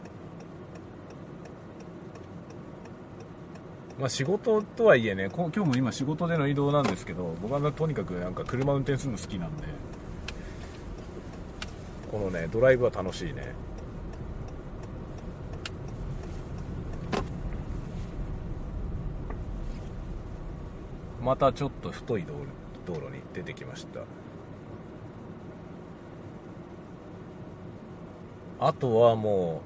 [4.00, 9.66] まあ仕事とはいえね今日も今仕事での移動なんですけど僕はとにかくなんか車運転するの好きなんで
[12.10, 13.54] このねドライブは楽しいね。
[21.22, 22.40] またちょっと太い道路
[22.88, 24.00] 道路に出てきました。
[28.60, 29.62] あとはも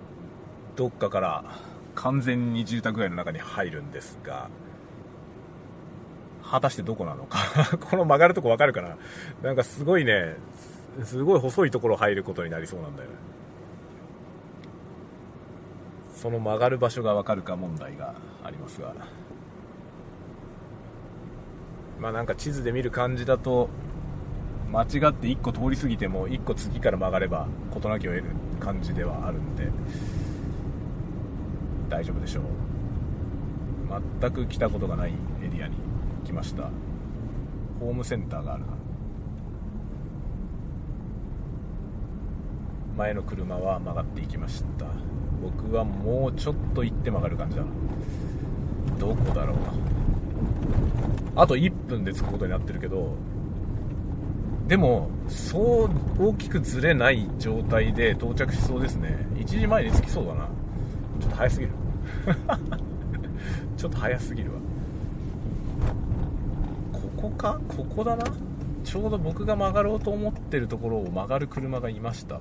[0.76, 1.44] うどっかから
[1.96, 4.50] 完全に住宅街の中に入るんですが
[6.44, 7.40] 果たしてどこなのか？
[7.90, 8.98] この曲がるとこ分かるかな？
[9.42, 10.36] なんかすごいね
[11.04, 13.16] すごい細いところ入ることになりそうなんだよね。
[16.14, 18.94] その曲がる場所が分かるか問題がありますが。
[22.00, 23.70] まあなんか地図で見る感じだと
[24.72, 28.30] 間違って1個通り過ぎても1個次から曲がれば事なきを得る。
[28.64, 29.68] 感じではあるんで
[31.90, 32.44] 大丈夫でしょう。
[34.22, 35.76] 全く来たことがないエリアに
[36.26, 36.70] 来ました。
[37.80, 38.68] ホームセンターがあるな。
[42.98, 44.86] 前の車は曲がっていきました。
[45.42, 47.68] 僕はもうちょっと行って曲がる感じだな。
[48.98, 49.58] どこだろう
[51.36, 53.16] あと1分で着くことになってるけど
[54.68, 59.28] でもそう大きくずれない状態で到着しそうですね。
[59.36, 60.48] 1時前に着きそうだな。
[61.20, 61.72] ちょっと早すぎる。
[63.78, 64.60] ちょっと早すぎるわ。
[66.94, 67.60] ここか？
[67.68, 68.24] ここだな？
[68.84, 72.40] ちょうど僕が曲がろうと思ってるところを曲がる車がいました。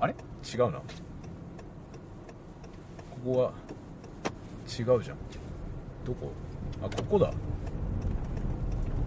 [0.00, 0.14] あれ？
[0.44, 0.78] 違うな。
[0.78, 0.82] こ
[3.24, 3.52] こは
[4.66, 5.16] 違うじゃん。
[6.04, 6.30] どこ？
[6.82, 7.32] あここだ。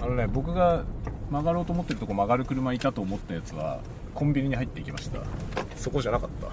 [0.02, 0.84] あのね僕が
[1.30, 3.80] 曲がろうと思ってるとこ曲がる車いたと思ったやつは
[4.16, 5.22] コンビニに入っていきました。
[5.76, 6.48] そこじゃなかった。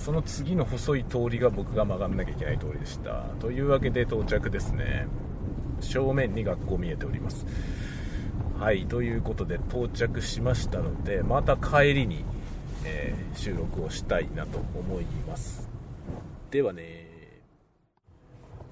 [0.00, 3.24] その次の細い通りが僕が曲がんなきゃいけない通りでした。
[3.40, 5.06] というわけで到着ですね。
[5.80, 7.46] 正面に学校見えております。
[8.58, 12.24] はいということで到着しましたのでまた帰りに、
[12.84, 15.68] えー、収録をしたいなと思います。
[16.50, 17.08] ではね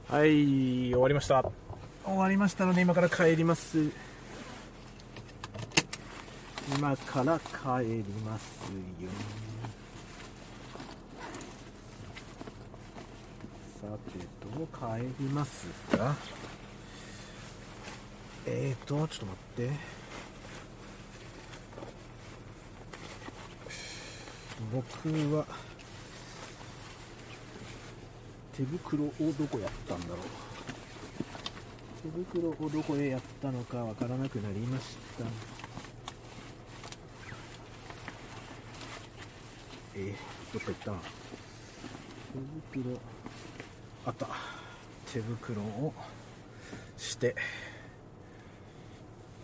[0.09, 1.62] はい終わりました。
[2.05, 3.91] 終わりましたので今から帰ります。
[6.77, 7.49] 今から帰
[7.85, 9.09] りますよ。
[13.81, 14.19] さて
[14.57, 16.15] どう帰りますか？
[18.47, 19.71] えーとちょっと待って。
[24.73, 25.45] 僕は
[28.57, 30.19] 手袋をどこやったんだろう。
[32.03, 35.25] 手袋をどこへやったのかわからなくなりました。
[39.95, 40.93] えー、どっか行った
[42.73, 42.99] 手袋。
[44.05, 44.27] あった。
[45.13, 45.93] 手袋を
[46.97, 47.37] して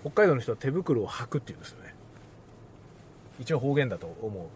[0.01, 1.95] 北海道の人は手袋を履くっていうんですよね。
[3.39, 4.47] 一応方言だと思う。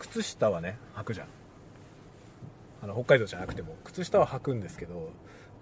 [0.00, 1.41] 靴下はね履くじゃん。
[2.82, 5.10] あの北海道じゃなくても靴下は履くんですけど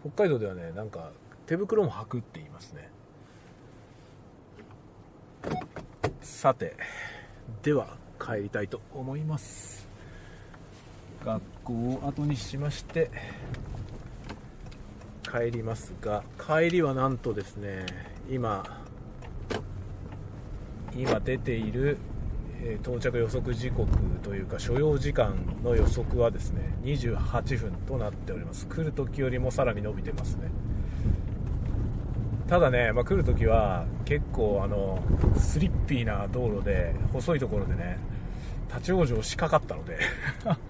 [0.00, 1.11] 北海道ではねなんか
[1.46, 2.90] 手袋も履くって言いますね。
[6.22, 6.76] さて
[7.62, 9.88] では帰りたいと思います。
[11.24, 13.11] 学校を後にしまして
[15.22, 17.85] 帰りますが帰りはなんとですね
[18.30, 18.64] 今
[20.96, 21.98] 今出ている、
[22.62, 23.88] え、到着予測時刻
[24.23, 28.66] というか所要時間の予測はですね28分となっております。
[28.66, 30.51] 来る時よりもさらに伸びてますね。
[32.51, 35.01] ただね、まあ、来る時は結構あの
[35.38, 37.96] スリッピーな道路で細いところでね
[38.68, 40.01] 立ち往生しかかったので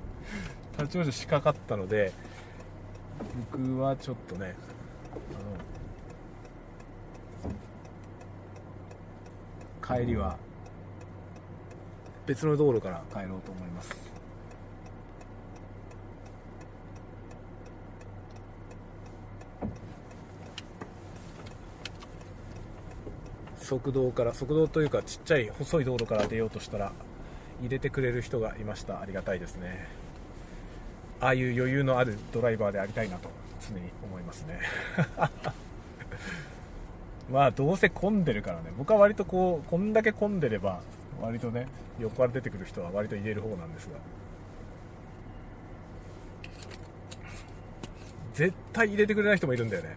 [0.78, 2.12] 立ち往生しかかったので
[3.52, 4.54] 僕はちょっとね
[9.88, 10.36] あの帰りは
[12.30, 13.90] 別の道路から帰ろうと思います。
[23.58, 26.92] 側道から側道というかちっちゃい細い道路から出ようとしたら
[27.60, 29.00] 入れてくれる人がいました。
[29.00, 29.88] ありがたいですね。
[31.20, 33.28] ああいう余裕のあるドライバーでありたいなと
[33.68, 34.60] 常に思いますね。
[37.28, 38.72] まあどうせ混んでるからね。
[38.78, 40.80] 僕は割とこうこんだけ混んでれば
[41.20, 41.66] 割とね
[41.98, 43.92] 横から出てくる人は割と入れる方なんですが。
[48.34, 49.96] 絶対入れてくれない人もいるんだよね。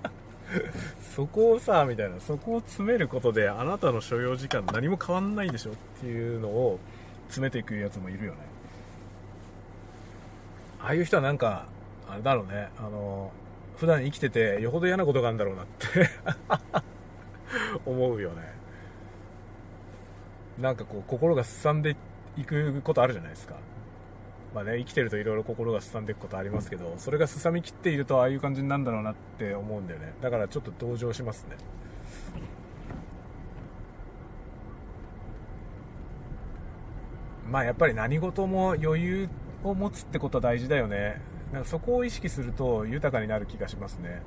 [1.14, 2.20] そこをさみたいな。
[2.20, 6.78] そこを詰めることであなたの所要時間何も変わんないでしょっていうのを
[7.28, 8.38] 詰めていくやつもいるよね。
[10.82, 11.66] ああいう人はなんか
[12.08, 12.68] あれだろうね。
[12.78, 13.32] あの
[13.76, 16.10] 普段生きててよほど嫌なことがあるんだろうなって。
[17.86, 18.55] 思うよね。
[20.58, 21.96] なんかこう心がすさんで
[22.36, 23.56] いくことあるじゃないですか。
[24.54, 30.14] まあね、生きてるといろいろ心がすさんでいくことありますけどそれがすさみきっているとああいう感じになるんだろうなって思うんだよね。
[30.22, 31.56] だからちょっと同情しますね。
[37.50, 39.28] まあやっぱり何事も余裕
[39.62, 41.20] を持つってことは大事だよね。
[41.52, 44.20] なんかそこを意識すると豊かになる気がしますね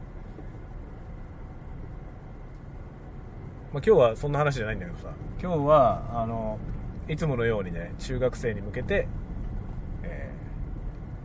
[3.73, 5.09] まあ、今日はそんな話じゃないんだけどさ。
[5.41, 6.57] 今日はあの
[7.07, 9.07] いつものようにね中学生に向けて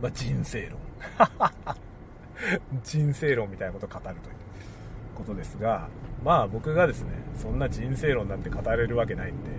[0.01, 0.79] まあ、人生論。
[2.83, 4.35] 人生論みたいなことを語るという
[5.15, 5.87] ことですが
[6.23, 9.49] まあ僕がですねそんな人生論なんて語れるわけないんで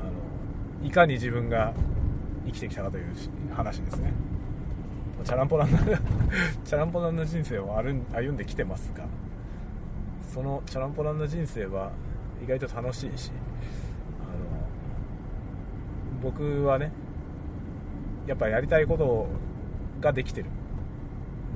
[0.00, 1.74] あのいかに自分が
[2.46, 3.06] 生きてきたかという
[3.54, 4.12] 話ですね。
[5.24, 5.78] チャランポランな
[6.64, 7.92] チャランポランな人生を歩
[8.32, 9.04] んできてますが
[10.32, 11.92] そのチャランポランな人生は
[12.42, 13.30] 意外と楽しいし
[14.20, 16.90] あの僕はね
[18.26, 19.26] やっぱやりたいこと
[20.00, 20.50] ができてるん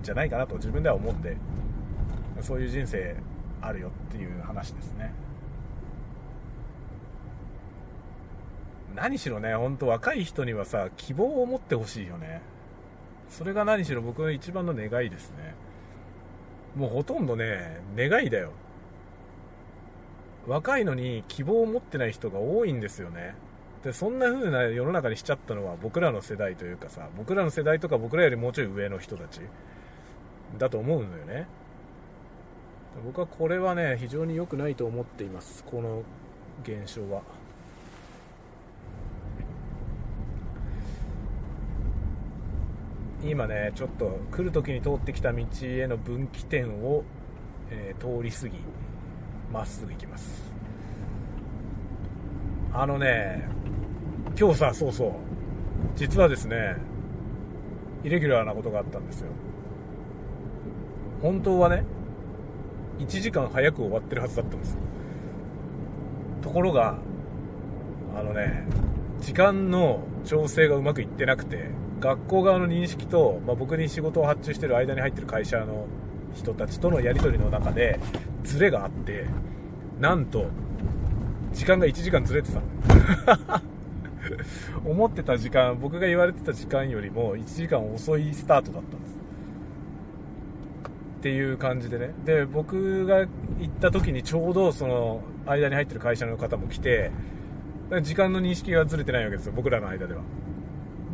[0.03, 1.37] じゃないかなと自分では思って
[2.43, 3.17] そういう人生
[3.63, 5.15] あるよっていう話ですね。
[8.95, 12.43] 何しろね本当若い人にはさ希望を持ってほしいよね。
[13.31, 15.55] それが何しろ僕の一番の願いですね。
[16.77, 18.53] もうほとんどね願いだよ。
[20.47, 23.35] 若いのに希望を持ってない人が多いんですよね。
[23.83, 29.41] でそんな風な世の中にしちゃったのは僕らの世代というかさ僕らの世代とか僕らよりもうちょい上の人たち
[30.59, 31.47] だと思うんだよね。
[33.05, 35.65] 僕はこれはね非常に良くないと思っています。
[35.65, 36.03] この
[36.63, 37.23] 現象は。
[43.25, 47.03] 今ねちょっと来る時に通ってきた道への分岐点を、
[47.71, 48.59] えー、通り過ぎ。
[49.53, 50.53] まっすぐ行きます。
[52.73, 53.49] あのね
[54.39, 55.13] 今日さそうそう。
[55.95, 56.77] 実はですね
[58.05, 59.29] イレギュラーなことがあったんですよ。
[61.23, 61.85] 本当はね
[62.99, 64.77] 1時間早く終わってるはずだったんです
[66.43, 66.99] ところが
[68.17, 68.65] あのね
[69.21, 75.87] 時間の調整がうまくいってなくて学校側の認識と、まあ、僕に仕事を発注してる間に入ってる会社の
[76.35, 77.99] 人たちとのやり取りの中で
[78.47, 79.27] ズレがあって
[80.01, 80.47] なんと
[81.53, 82.61] 時間が1時間ずれてた
[84.85, 89.17] 思ってた時間僕が言われてた時間よりも1時間遅いスタートだったんです。
[91.19, 92.13] っていう感じでね。
[92.25, 93.29] で僕が行っ
[93.81, 97.11] た時にちょうどその間に入ってる会社の方も来て
[98.03, 99.53] 時間の認識がずれてないわけですよ。
[99.57, 100.21] 僕らの間では。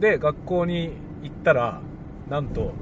[0.00, 1.80] で学校に行ったら
[2.28, 2.72] なんと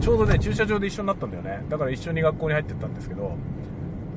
[0.00, 1.64] ちょうどね駐車場で一緒になったんだよね。
[1.68, 3.36] だから一緒に学校に入ってったんですけど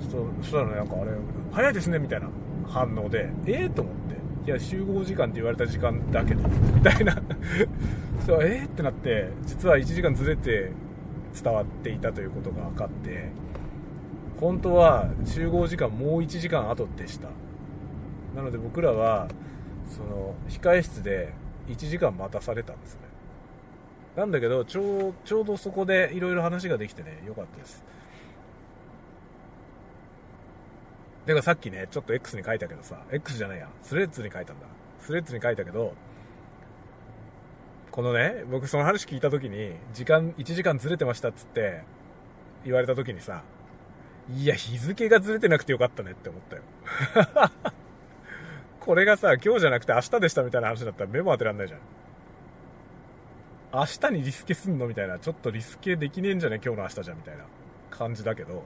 [0.01, 1.11] そしたらねなんかあれ
[1.51, 2.27] 早いですねみたいな
[2.67, 4.17] 反応でええー、と思って。
[4.47, 7.21] いや集合時間って言われた時間だけどみたいな。
[8.25, 10.71] そうえー、ってなって実は1時間ずれて
[11.43, 13.29] 伝わっていたということが分かって
[14.39, 17.27] 本当は集合時間もう1時間後でした。
[18.37, 19.27] なので僕らは
[19.89, 21.33] その控え室で
[21.67, 23.01] 1時間待たされたんですね。
[24.15, 27.83] なんだけどちょうちょうどそこでいろいろ話ができてねよかったです。
[31.27, 33.67] だかさっきねちょっと X に書いたけどさ X じゃないや。
[33.83, 34.65] スレッズに書いたんだ。
[34.99, 35.93] スレッズに書いたけど
[37.91, 41.83] このね僕その話聞いた時に時間1時間ずれてましたっつって
[42.63, 43.43] 言われた時にさ
[44.33, 46.61] いや日付がずれてなくてよかったねって思ったよ。
[48.79, 51.79] これがさ今日じゃなくて明日でしたみたいな話だったら目も当てらんないじゃん。
[53.73, 57.43] 明日にリスケすんのみたいなちょっとリスケできねえんじゃね今日の明日じゃんみたいな
[57.91, 58.63] 感じだけど。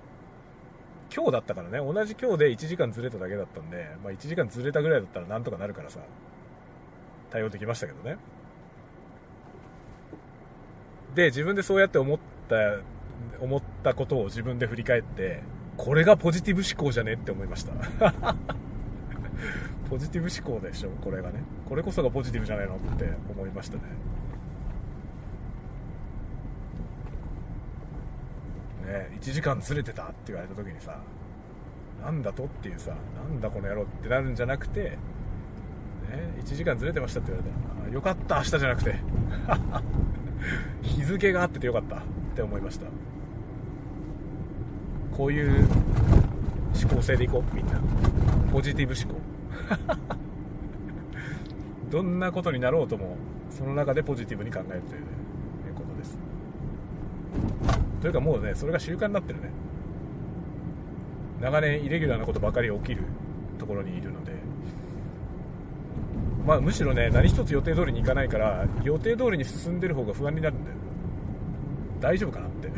[1.14, 1.78] 今日だったからね。
[1.80, 6.00] 同じ今日で1時間ずれただけだったんで、まあ、1時間ずれたぐらいだったらなんとかなるからさ。
[7.32, 8.18] 対応できましたけどね。
[11.16, 12.56] で自分でそうやって思った
[13.42, 15.42] 思ったことを自分で振り返って
[15.78, 17.74] これがポジティブ思考じゃねって思いました。
[19.90, 21.44] ポジティブ思考でしょこれがね。
[21.68, 23.84] これこそがポジティブじゃないのって思いましたね。
[28.92, 30.98] ね1時間ずれてたって言われた時にさ
[32.04, 34.98] なんだとっていうさなんだこの野郎ってなるんじゃなくて、ね、
[36.44, 38.96] 1時間ずれてましたって言われたらよかった明日じゃなくて。
[40.82, 42.00] 日付があっててよかったっ
[42.36, 42.88] て思いました。
[45.16, 45.78] こういう思
[46.96, 47.80] 考性でいこうみんな。
[48.52, 49.22] ポジティブ思考。
[51.92, 53.18] どんなことになろうとも
[53.50, 55.08] その中でポジティブに考えるという、ね
[55.76, 56.18] ことです。
[58.02, 59.50] というかもうねそれが習慣になってるね。
[61.40, 63.04] 長年イレギュラーなことばかり起きる
[63.58, 64.32] ところにいるので。
[66.46, 70.78] まあ、むしろね何一つ予定通りにいかないから予定通りに進んでる方が不安になるんだよ。
[72.00, 72.72] 大丈夫かなって。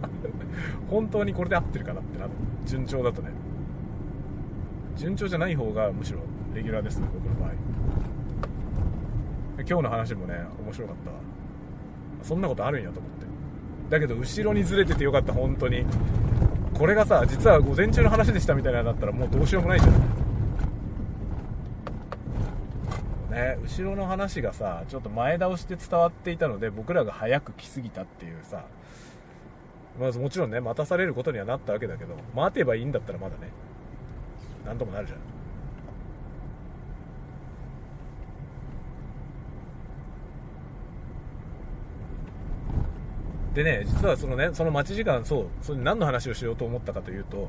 [0.90, 2.26] 本当にこれで合ってるかなってな
[2.66, 3.30] 順調だとね。
[4.96, 6.20] 順調じゃない方がむしろ
[6.54, 7.50] レギュラーですね僕の場合。
[9.58, 10.96] 今日の話もね面白かっ
[12.20, 12.24] た。
[12.26, 13.31] そんなことあるんやと思って。
[13.92, 15.84] だけど後ろにずれててよかった本当に。
[16.72, 19.92] これがさ実は午前中の話でしたみたいなのだったらもうどうしようもないじゃん。
[23.30, 28.64] ね後ろの話がさちょっと前倒して伝わっていたので僕らが早く来すぎたっていうさ
[30.00, 33.50] まずもちろんね待たされることにはなったわけだけど待てばいいんだったらまだね
[34.64, 35.18] なんともなるじゃん。
[43.54, 47.48] でね実はそのねその待ち時間そうそれ何の話をしようと思ったかというと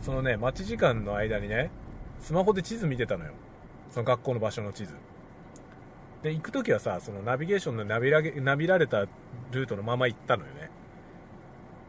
[0.00, 1.70] そのね待ち時間の間にね
[2.20, 3.32] スマホで地図見てたのよ。
[3.90, 4.94] その学校の場所の地図。
[6.22, 10.70] で行く時はさそのナビゲーションのナビらナビられたルートのまま行ったのよね。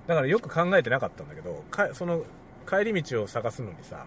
[0.08, 2.24] だからよく考えてなかったんだけどかその
[2.68, 4.06] 帰り道を探すのにさ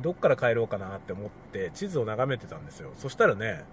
[0.00, 2.90] どっから帰ろうかなって思って地図を眺めてたんですよ。
[2.96, 3.64] そしたらね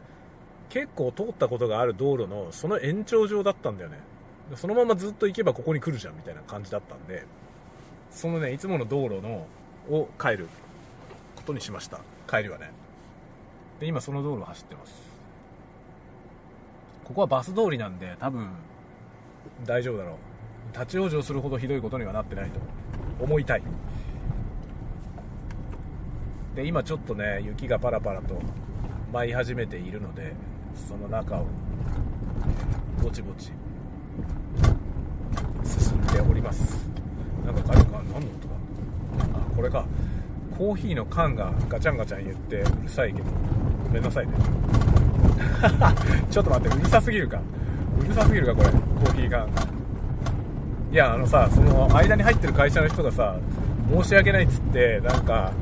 [0.69, 3.97] 結構通ったことがある道路のその延長上だったんだよね。
[4.55, 7.23] そのままずっと行けばここに来るじゃんみたいな感じだったんで
[8.11, 9.45] そのねいつもの道路の
[9.89, 10.47] を帰る
[11.35, 11.99] ことにしました。
[12.27, 12.71] 帰りはね。
[13.79, 14.93] で今その道路を走ってます。
[17.05, 18.49] ここはバス通りなんで多分
[19.65, 20.15] 大丈夫だろう。
[20.73, 22.59] 立ち往生するほどひどいことにはなってないと。
[23.19, 23.63] 思いたい。
[26.55, 28.39] で今ちょっとね雪がパラパラと
[29.11, 30.33] 舞い始めているので
[30.75, 31.45] その中を
[33.01, 33.51] ぼちぼち
[35.63, 36.89] 進んでおります。
[37.45, 39.39] なんか誰か何の音だ？
[39.39, 39.85] あこれか。
[40.57, 43.25] コーヒーの缶がガチャンガチャン言ってうるさいけど
[43.85, 44.33] ごめんなさいね。
[46.29, 47.39] ちょっと待ってうるさすぎるか。
[47.99, 48.69] うるさすぎるかこれ。
[48.69, 49.47] コーヒー缶
[50.91, 53.37] いやあのさその間に入ってる会社の人がさ
[53.89, 55.53] 申し訳ないっつってなんか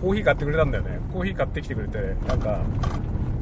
[0.00, 0.98] コーヒー買ってくれたんだよね。
[1.12, 2.60] コーヒー買ってきてくれてなんか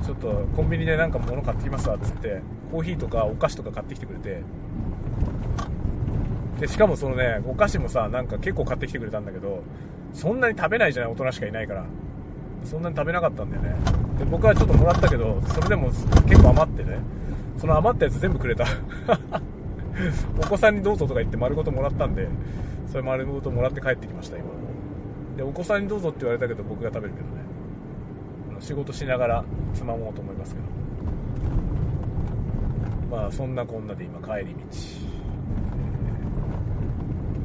[0.04, 2.40] ちょっとコンビニでなんか物買ってきますわっつって
[2.72, 4.42] コーヒーとかお菓子とか買ってきてくれて
[6.58, 9.62] でしかもそのねお菓子もさなんか結構買ってきてくれたんだけど
[10.12, 11.84] そんなに食べないじゃない大人しかいないから。
[12.64, 13.74] そんなに食べなかったんだよね。
[14.18, 16.98] で僕はちょっともらったけどそれでも結構余ってね。
[17.56, 18.66] その余ったやつ全部くれた。
[20.38, 22.28] お子さんにどうぞとか言って丸ごともらったんで
[22.86, 24.46] それ丸ごともらって帰ってきました今。
[25.36, 27.32] でお子さんにどうぞって言われたけど僕が食べるけどね。
[28.60, 30.60] 仕事しながらつまもうと思いますけ
[33.10, 33.16] ど。
[33.16, 35.07] まあそんなこんなで今帰り道。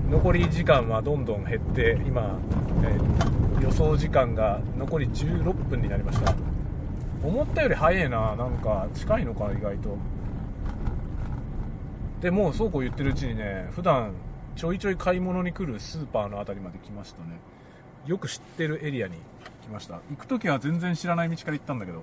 [0.10, 2.38] 残り時間はどんどん減って今、
[2.84, 6.36] えー、予想時間が残り16分になりました。
[7.24, 8.36] 思ったより早いな。
[8.36, 9.98] なんか近いのか意外と。
[12.22, 14.14] でもうそうこう言ってるうちにね普段
[14.56, 17.40] ちょいちょい買い物に来るスーパーの辺りまで来ましたね。
[18.06, 19.16] よく知ってるエリアに
[19.62, 20.00] 来ました。
[20.10, 22.02] 行く時は全然知らない道から行ったんだけど。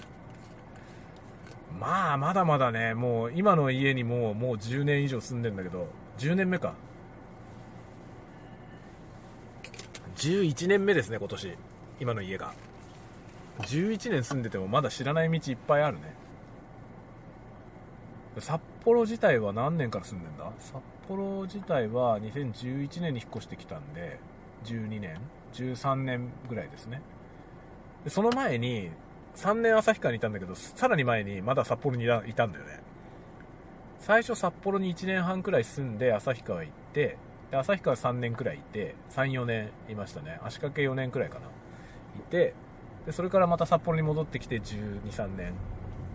[1.78, 5.86] まあまだまだねもう今の家にもうもう10年以上住んでんだけど。
[6.18, 6.74] 10年目か。
[10.20, 11.56] 11年目ですね今年。
[11.98, 12.52] 今の家が。
[13.60, 16.14] 11年住んでてもまだ知らない道いっぱいあるね。
[18.38, 20.52] 札幌自体は何年から住んでんだ？
[20.58, 20.76] 札
[21.08, 24.18] 幌自体は2011年に引っ越してきたんで
[24.64, 25.18] 12年
[25.54, 27.00] 13年ぐらいですね。
[28.04, 28.90] でその前に
[29.36, 32.82] 3年旭川にいたんだけどさらに前にまだ札幌にいたんだよね。
[34.00, 37.16] 最初札幌に1年半くらい住んで旭川行って
[37.50, 40.38] で旭川3年くらいいて34年いましたね。
[40.42, 41.46] 足掛け4年くらいかな。
[41.46, 42.54] いて
[43.06, 45.54] でそれからまた札幌に戻ってきて123年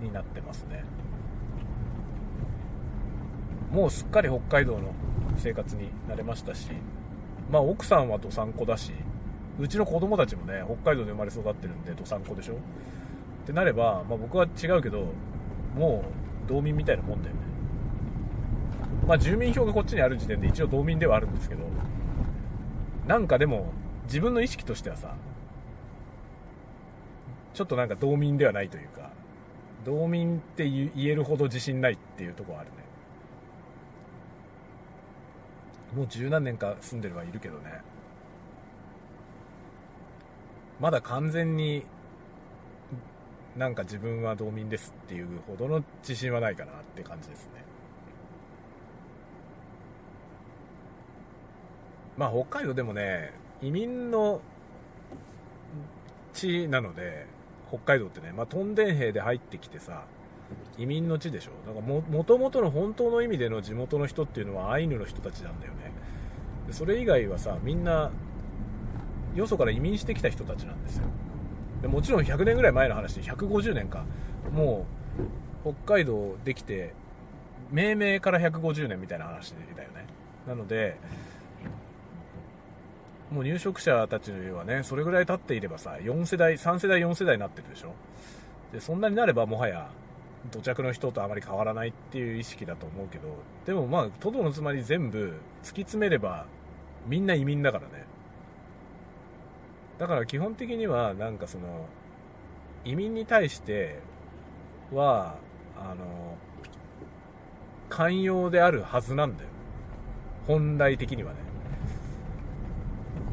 [0.01, 0.83] になってますね。
[3.71, 4.93] もうすっかり北海道の
[5.37, 6.69] 生活に慣れましたし
[7.51, 8.93] まあ奥さんはどさんこだし
[9.59, 12.53] うちの子供たちもね北海道で生まれ育ってるんでどさんこでしょ？
[12.53, 12.57] っ
[13.45, 15.07] てなれば、まあ、僕は違うけど
[15.75, 16.05] も
[16.47, 17.41] う道民みたいなもんだよね。
[19.07, 21.63] まあ住民票がこっちにある時点で一応道民ではあるんですけど
[23.07, 23.71] なんかでも
[24.05, 25.15] 自分の意識としてはさ
[27.53, 29.11] ちょっとなんか道民ではないというか
[29.85, 32.75] 道民って言えるほど自信ないっていうところあるね。
[35.95, 37.81] もう十何年か住んでるはいるけどね。
[40.79, 41.85] まだ完全に
[43.55, 47.64] なんか自分は道民ですっていうほどの自信はないかなって感じですね。
[52.17, 54.41] まあ北海道でもね移民の
[56.33, 57.27] 地なので
[57.69, 60.03] 北海道ってね、まあ、トンデン兵で入ってきてさ
[60.77, 61.51] 移民の地でしょ。
[61.65, 65.91] だからももともとの本当の意味での地元の人っていうのはアイヌの人たちなんだよね。
[66.71, 68.11] それ以外はさみんな
[69.33, 71.03] よそから移民してきた人たちなんですよ。
[71.81, 74.05] でもちろん100年ぐらい前の話で150年か。
[74.51, 74.85] も
[75.65, 76.93] う北海道できて
[77.71, 80.05] 命名から150年みたいな話だよね。
[80.47, 80.97] なので
[83.31, 87.93] もう入植者たちはねそれぐらい経っていればさ4世代3世代4世代になってるでしょ。
[88.71, 89.89] でそんなになればもはや
[90.51, 96.45] 土着の人とあまり変わらないっていう意識だと思うけどでもまあトドのつまり全部突き詰めれば
[97.07, 98.05] みんな移民だからね。
[99.97, 101.87] だから基本的にはなんかその
[102.83, 103.99] 移民に対して
[104.91, 105.35] は
[105.77, 106.37] あの
[107.89, 109.49] 寛容であるはずなんだよ。
[110.47, 111.44] 本来的にはね。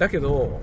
[0.03, 0.61] だけど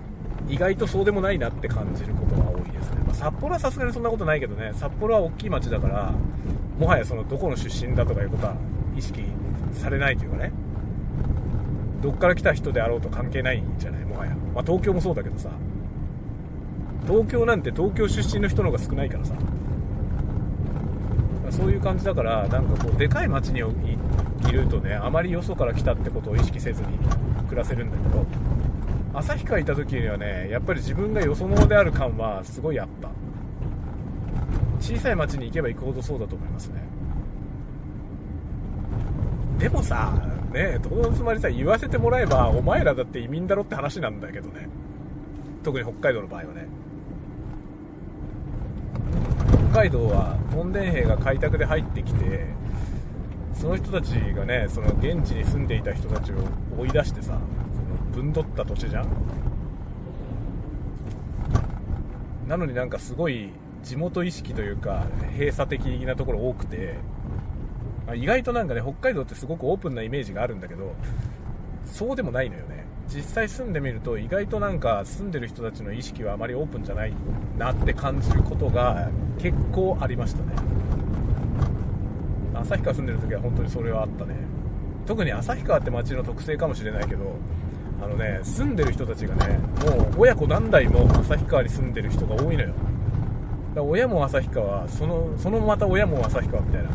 [0.49, 4.71] 意外とそうでもないなって感じることが多いですね、まあ、札幌はさすがにそんなことないけどね。
[4.73, 6.13] 札幌は大きい町だから
[6.77, 8.55] もはやそのどこの出身だとかいうことは
[8.97, 9.23] 意識
[9.71, 10.51] されないというかね。
[12.01, 14.03] どっから来た人であろうと関係ないんじゃない？
[14.03, 15.49] もはや、まあ、東京もそうだけどさ。
[17.07, 19.35] 東京なんて東京出身の人の方が少ないからさ。
[21.49, 26.89] そういう感じだからなんかこうでかい町にいるとねあまりよそから来たってことを意識せずに
[27.47, 28.25] 暮らせるんだけど。
[29.14, 33.10] 旭川いた時にはねやっぱり自分がよそ者である感はすごいあった。
[34.80, 36.82] 小さい町に行けば行くほどそうだと思いますね。
[39.57, 40.14] でもさ
[40.53, 44.70] ね友達つまりさ言わせてもらえばお前らだって移民だろって話なんだけどね。
[45.64, 46.68] 特に北海道の場合はね。
[49.72, 52.47] 北海道はトンデン兵が開拓で入ってきて
[53.53, 56.36] その人たちがねその現地に住んでいた人たちを
[56.80, 57.38] 追い出してさ
[58.14, 59.07] ぶんどった土地じゃん？
[62.47, 63.51] なのになんかすごい
[63.84, 65.05] 地元意識というか
[65.38, 66.95] 閉鎖的なところ多くて
[68.16, 70.95] 意外となんかね北海道ってすごくオープンなイメージがあるんだけど
[71.86, 72.88] そうでもないのよね。
[73.07, 77.14] 実際住んでみると意外となんか住んでる人たちの意識はあまりオープンじゃない
[77.57, 80.53] なって感じることが結構ありましたね。
[82.53, 84.36] 旭川住んでる時は本当にそれはあったね。
[85.07, 87.36] 特に旭川って街の特性かもしれないけど
[88.02, 92.68] あのね住んでる人たちがねもう親子何代も旭川に住んでる人が多いのよ。
[92.68, 92.76] だか
[93.76, 96.89] ら親も旭川そのそのまた親も旭川みたいな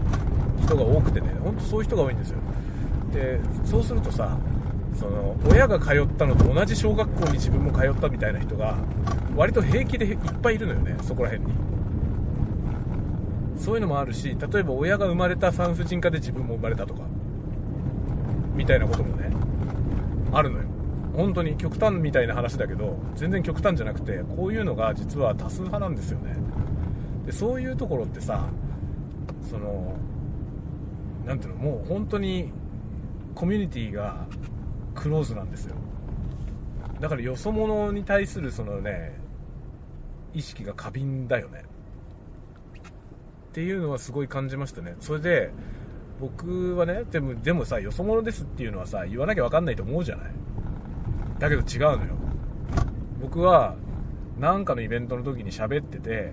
[0.63, 2.39] 人が多くてねほんとそういう人が多いんですよ。
[3.13, 4.37] でそうするとさ
[4.95, 8.77] その親が通ったのと同じ小学校に自分も通ったみたいな人が
[9.37, 11.55] 割と平気でいっぱいいるのよねそこら辺に。
[13.57, 17.01] そういうのもあるし例えば親が生まれた産婦人科で自分も生まれたとか
[18.55, 19.31] みたいなこともね
[20.33, 20.64] あるのよ。
[21.17, 26.37] 本当に極端みたいな話だけど全然極端じゃなくてこういうのが実は多数派なんですよね。
[27.25, 28.49] でそういうところってさ
[29.49, 29.95] その
[31.25, 32.53] 何ていうのもう本当に
[33.35, 34.27] コミュニティが
[34.95, 35.77] クローズなんですよ。
[37.01, 39.19] だからよそ者に対するそのね
[40.33, 41.65] 意識が過敏だよね。
[43.51, 44.97] っていうのはすごい感じましたね。
[45.01, 45.51] それで
[46.21, 50.33] 僕はねでもでもさよそ者ですっていうのはさ言わなきゃ分かんないと思うじゃない。
[51.45, 52.15] だけど違うのよ。
[53.21, 53.77] 僕は
[54.39, 56.33] 何かのイベントの時に喋ってて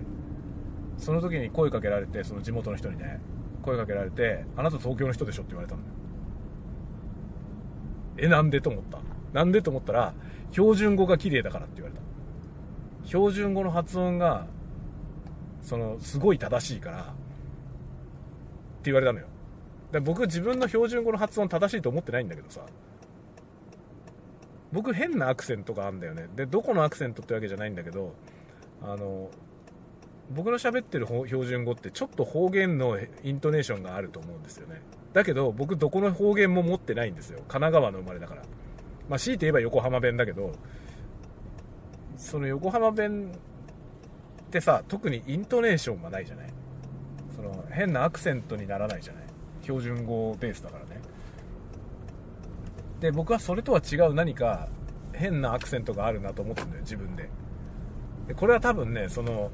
[0.98, 3.20] その時に声かけられてその地元の人にね
[3.62, 5.86] 声かけられて「あなた東京の人でしょ」って言われたのよ
[8.18, 8.98] えなんでと思った？
[9.32, 10.12] なんでと思ったら
[10.50, 12.02] 標準語が綺麗だからって言われた
[13.06, 14.46] 標準語の発音が
[15.62, 17.12] そのすごい正しいからって
[18.84, 19.26] 言われたのよ。
[19.92, 22.60] で僕自分の標準語の発音正しいと思ってないんだけどさ
[24.72, 26.28] 僕変なアクセントがあるんだよね。
[26.34, 28.14] でどこのアクセントってわけじゃないんだけど
[28.82, 29.30] あの
[30.30, 34.80] 僕の喋ってる標準語ってちょっと方言のイントネーションがあると思うんですよね。
[35.12, 37.38] だけど僕どこの方言も持ってないんですよ。
[37.48, 38.42] 神奈川の生まれだから。
[39.08, 40.52] まあ強いて言えば横浜弁だけど
[42.16, 43.32] その横浜弁
[44.46, 46.46] ってさ特にイントネーションがないじゃない。
[47.36, 49.24] その変なアクセントにならないじゃない。
[49.62, 50.91] 標準語ベースだからね。
[53.02, 54.68] で僕はそれとは違う何か
[55.12, 57.28] 変なアクセントがあるなと思ってるんだよ自分で。
[58.28, 59.50] でこれは多分ねその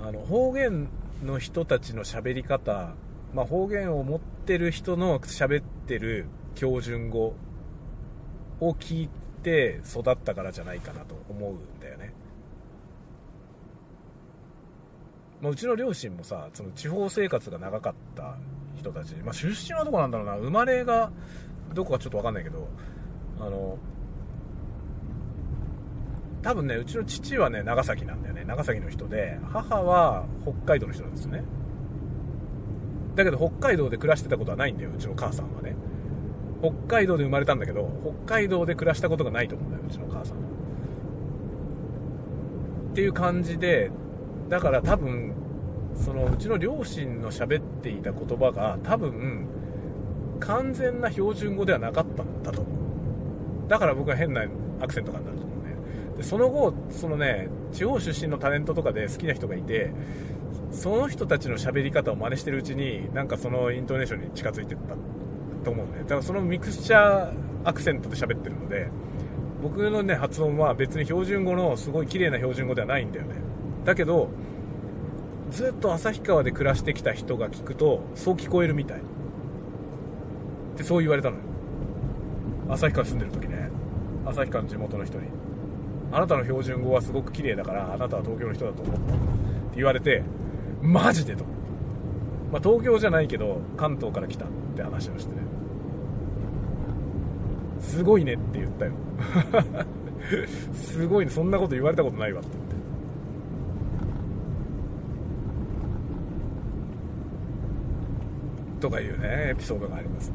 [0.00, 0.88] あの方言
[1.24, 2.94] の人たちの喋り方、
[3.34, 7.34] まあ、方言を持ってる人の喋ってる標準語
[8.60, 9.10] を聞い
[9.42, 12.14] て育ったからじゃないかなと思うんだよね、
[15.40, 18.36] まあ、うちの両親もさその地方生活が長かった
[18.76, 20.36] 人たち、まあ、出身はどこなんだろうな。
[20.36, 21.10] 生まれが
[21.72, 22.68] どこかちょっと分かんないけど
[23.40, 23.78] あの
[26.42, 28.44] 多分ねうちの父はね長崎なんだよね。
[28.44, 31.44] 長崎の人で母は北海道の人なんですよね。
[33.14, 35.76] だけど北海道で暮らしてたことはないんだようちの母さんはね。
[36.60, 37.90] 北海道で生まれたんだけど
[38.24, 40.36] 北海道で暮らしたことがないと思うんだようちの母さん
[42.92, 43.90] っていう感じで
[44.48, 45.34] だから多分
[45.96, 49.48] そのうちの両親の喋っていた言葉が多分
[50.46, 52.64] 完全な標準語ではなかったんだと。
[53.68, 54.44] だから僕は変な
[54.80, 55.76] アクセントがなると思うね。
[56.16, 59.92] でその後そのね地方出身のタレントとかで好きな人がいて
[60.72, 64.96] その人たちの喋り方を真似してるうちになんかそのイントネーションに近づいてった
[65.64, 66.00] と思うね。
[66.02, 67.32] だからそのミクスチャー
[67.64, 68.88] アクセントで喋ってるので
[69.62, 73.36] 僕のね発音は別に標準語のすごい綺麗な標準語ではないんだよね。
[73.84, 74.28] だけど
[75.50, 79.02] ずっと旭川で暮らしてきた人が聞くとそう聞こえるみたい。
[80.72, 81.42] ってそう言われたのよ。
[82.70, 83.70] 旭川住んでる時ね。
[84.26, 85.28] 旭川の地元の人に。
[86.12, 90.22] あなたの標準語はすごく綺麗だからあなたは東京の人だと思ったって言われて
[90.82, 91.44] マジでと
[92.52, 95.40] まあ、東京じゃないけど関東から来たって話をしてね。
[97.80, 98.92] すごいねって言ったよ。
[100.74, 102.72] すごいねそんなこと言われたことないわって言って。
[108.80, 110.30] とかいうねエピソードがあります。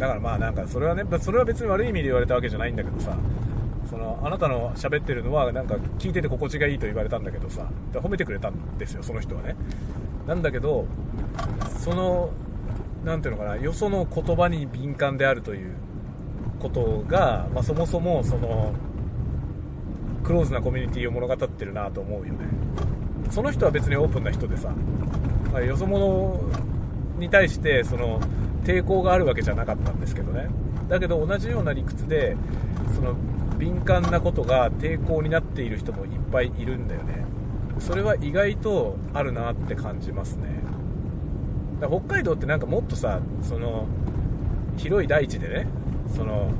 [0.00, 3.16] だからまあなんかそれはねそれは別に悪い意味で言われたわけじゃないんだけどさ
[3.88, 9.56] そのあなたの喋ってるのはなんか聞いてて心地がいいと言われたんだけどさ褒めてくれたんですよその人はね。
[10.26, 10.86] なんだけど
[11.78, 12.30] その
[13.04, 15.74] 何ていうのかなよその言葉に敏感であるという
[16.60, 18.72] ことが、まあ、そもそもその
[20.24, 22.46] クローズなコミュニティを物語ってるなと思うよね。
[23.30, 24.72] その人は別にオープンな人でさ、
[25.52, 26.40] ま、よそ者
[27.18, 28.20] に対してその
[28.64, 30.48] 抵抗があるわけじゃなかったんですけどね。
[30.88, 32.36] だけど同じような理屈で
[32.94, 33.14] その
[33.58, 37.24] 敏感なことが抵抗になっている人もいっぱいいるんだよね。
[37.78, 40.48] それは意外とあるなって感じますね。
[41.80, 43.86] 北海道ってなんかもっとさその
[44.76, 45.66] 広い大地でね
[46.14, 46.50] その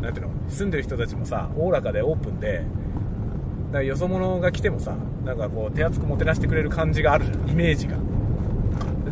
[0.00, 7.48] なんていうの住んでる人たちもさおおらかでオープンでだからよそ者が来てもさなんかこう手厚くもてなしてくれる感じがあるじゃん。
[7.50, 7.96] イメージが。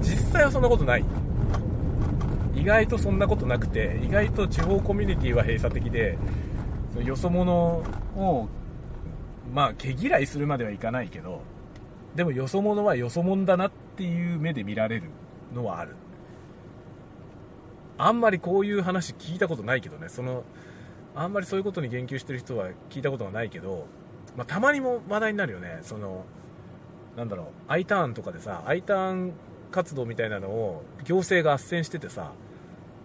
[0.01, 1.05] 実際はそんなことない。
[2.59, 6.19] 意外とそんなことなくて意外と地方コミュニティは閉鎖的で
[6.93, 7.53] そのよそ者
[8.17, 8.49] を
[9.53, 11.43] まあ毛嫌いするまではいかないけど
[12.15, 15.05] でもよそ者はよそ者だなっていう目で見られる
[15.55, 15.95] のはある。
[17.97, 20.09] あんまりこういう話聞いたことないけどね。
[20.09, 20.45] その
[21.15, 23.87] あんまりそういうことに言及してる人は聞いたことがないけど、
[24.37, 25.79] まあ、たまにも話題になるよね。
[25.83, 26.25] その
[27.17, 29.33] なんだろう I ターンとかでさ I ターン
[29.71, 32.33] 活動みたいなのを行政が斡旋しててさ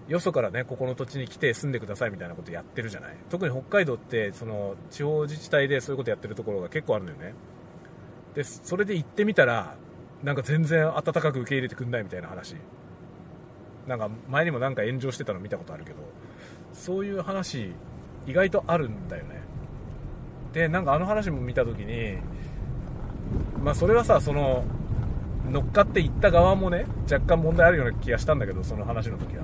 [0.07, 3.15] よそからねここの土地に来て住んでくださいみたいなことやってるじゃない？
[3.29, 7.33] 特に北海道ってその地方自治体でそういうことやってるところが結構あるのよね。
[8.35, 9.75] でそれで行ってみたら
[10.23, 12.55] なんか全然温かく受け入れてくんないみたいな話。
[13.87, 15.97] なんか前にもなんか炎上してたの見たことあるけど
[16.73, 17.73] そういう話
[18.25, 19.41] 意外とあるんだよね。
[20.53, 22.17] でなんかあの話も見た時に
[23.63, 24.63] まあそれはさその
[25.49, 29.43] 乗っかっていった側もね若干問題あるような気がしたんだけどその話の時は。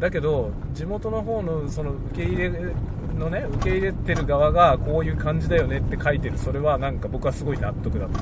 [0.00, 2.50] だけど地元の方のその受け入れ
[3.18, 6.38] のね受け入れてる側がこういう感じだよねって書いてる。
[6.38, 8.20] それはなんか僕はすごい納得だった。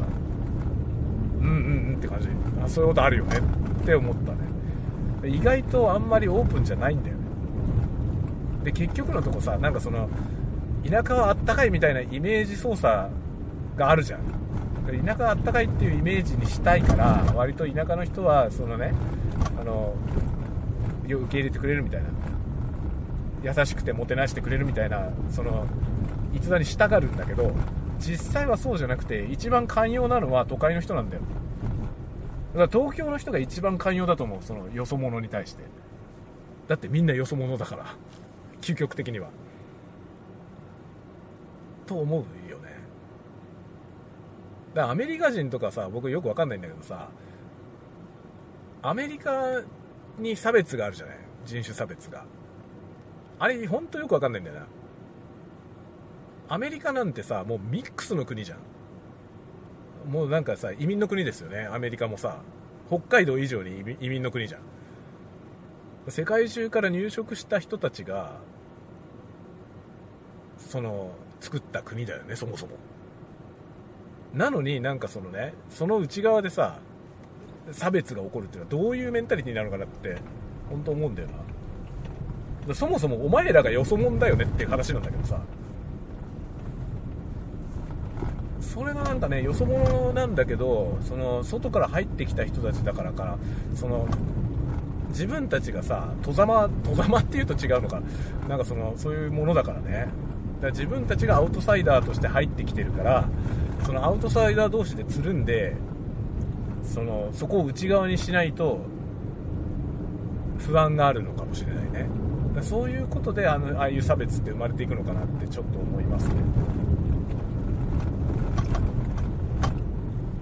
[1.40, 2.28] うんうんうんって感じ。
[2.64, 3.38] あそういうことあるよね。
[3.82, 4.38] って思ったね。
[5.28, 7.22] 意外とあんまりオープンじゃないんだよね。
[8.64, 10.08] で結局のとこさなんかその
[10.88, 13.10] 田舎はあったかいみたいなイメージ操作
[13.76, 14.20] があるじゃん。
[14.86, 18.94] 田舎はあったかいっていうイメージにしたいから割と田舎の人はそのね
[19.60, 19.94] あの
[21.14, 22.08] 受け入れてくれるみたいな。
[23.42, 25.66] 優しくてもてなしてくれるみたいなその
[26.34, 27.52] 逸話に従うんだけど
[28.00, 31.22] 実際はそうじゃなくて一番寛容なのは都会の人なんだよ。
[32.54, 35.62] だから東京の人が一番寛容だと思うそのよそ者に対して。
[36.66, 37.86] だってみんなよそ者だから。
[38.60, 39.28] 究極的には。
[41.86, 42.64] と思うよね。
[44.74, 47.08] だからアメリカ人とかさ僕よくわかんないんだけどさ
[48.82, 49.30] アメリカ
[50.18, 51.16] に差別があるじゃない？
[51.44, 52.24] 人種差別が。
[53.38, 54.66] あれ本当よくわかんないんだよな。
[56.48, 60.10] アメリカなんてさもうミックスの国じゃん。
[60.10, 61.68] もうなんかさ移民の国ですよね。
[61.70, 62.38] アメリカもさ
[62.88, 64.60] 北海道以上に移民の国じゃん。
[66.08, 68.38] 世界中から入植した人たちが
[70.56, 71.10] その
[71.40, 72.76] 作った国だよねそもそも。
[74.32, 76.78] なのになんかそのねその内側でさ
[77.72, 80.16] 差別が起こるっていうのはどういうメンタリティになるのかなって
[80.70, 81.28] 本当思うんだよ
[82.66, 82.74] な。
[82.74, 85.40] そもそもお前らがよそ者だよねっていう話なんだけどさ。
[88.60, 93.38] それがなんかねよそ者なんだけどその外から入ってきた人たちだからか
[93.74, 94.06] その
[95.08, 98.02] 自分たちがさ戸ざま戸ざまっていうと違うのか。
[98.48, 99.90] なんかそのそういうものだからね。
[99.90, 100.08] だか
[100.66, 103.28] ら自分たちがアウトサイダーとして入ってきてるから
[103.84, 105.74] そのアウトサイダー同士でつるんで
[106.96, 108.78] そのそこを内側にしないと
[110.56, 112.08] 不安があるのかもしれないね。
[112.62, 116.36] そういうことであのああいう差別って生まれていくのかなってちょっと思いますね。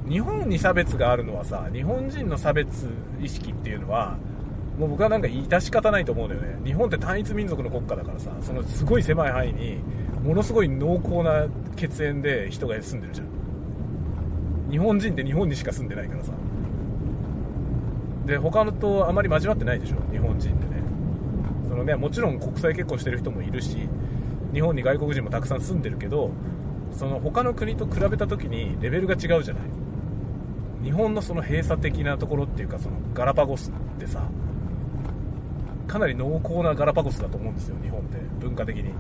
[0.09, 2.87] 日本に差別があるのはさ日本人の差別
[3.21, 4.17] 意識っていうのは
[4.79, 6.61] もう僕はなんか致し方ないと思うんだよね。
[6.65, 9.79] 日本って単一民族の国家だからさそのすごい狭い範囲に
[10.23, 13.44] ものすごい濃厚な血縁で人が住んでるじゃん。
[14.71, 16.33] 日本人って日本にしか住んでないからさ。
[18.27, 19.97] で他のとあまり交わってないでしょ。
[20.11, 20.83] 日本人ってね。
[21.69, 23.89] そのねもちろん国際結婚してる人もいるし
[24.53, 26.31] 日本に外国人もたくさん住んでるけど
[26.93, 29.63] その他の国と比べた時にレベルが違うじゃない。
[30.83, 34.29] 日本のその閉鎖的なところっていうかそのガラパゴスってさ
[35.89, 38.93] かなり濃厚なガラパゴスだと思うんですよ日本って文化的に。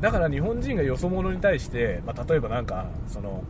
[0.00, 3.44] だから日本人がよそ者に対して、まあ、例えばなんかその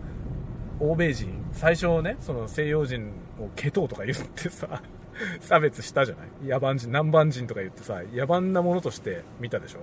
[0.80, 4.82] 欧米人最初ねその西洋人をケトウとか言ってさ
[5.40, 6.28] 差別したじゃない？
[6.48, 9.80] 野蛮人南蛮人とか言ってさ野蛮なものとして見たでしょ？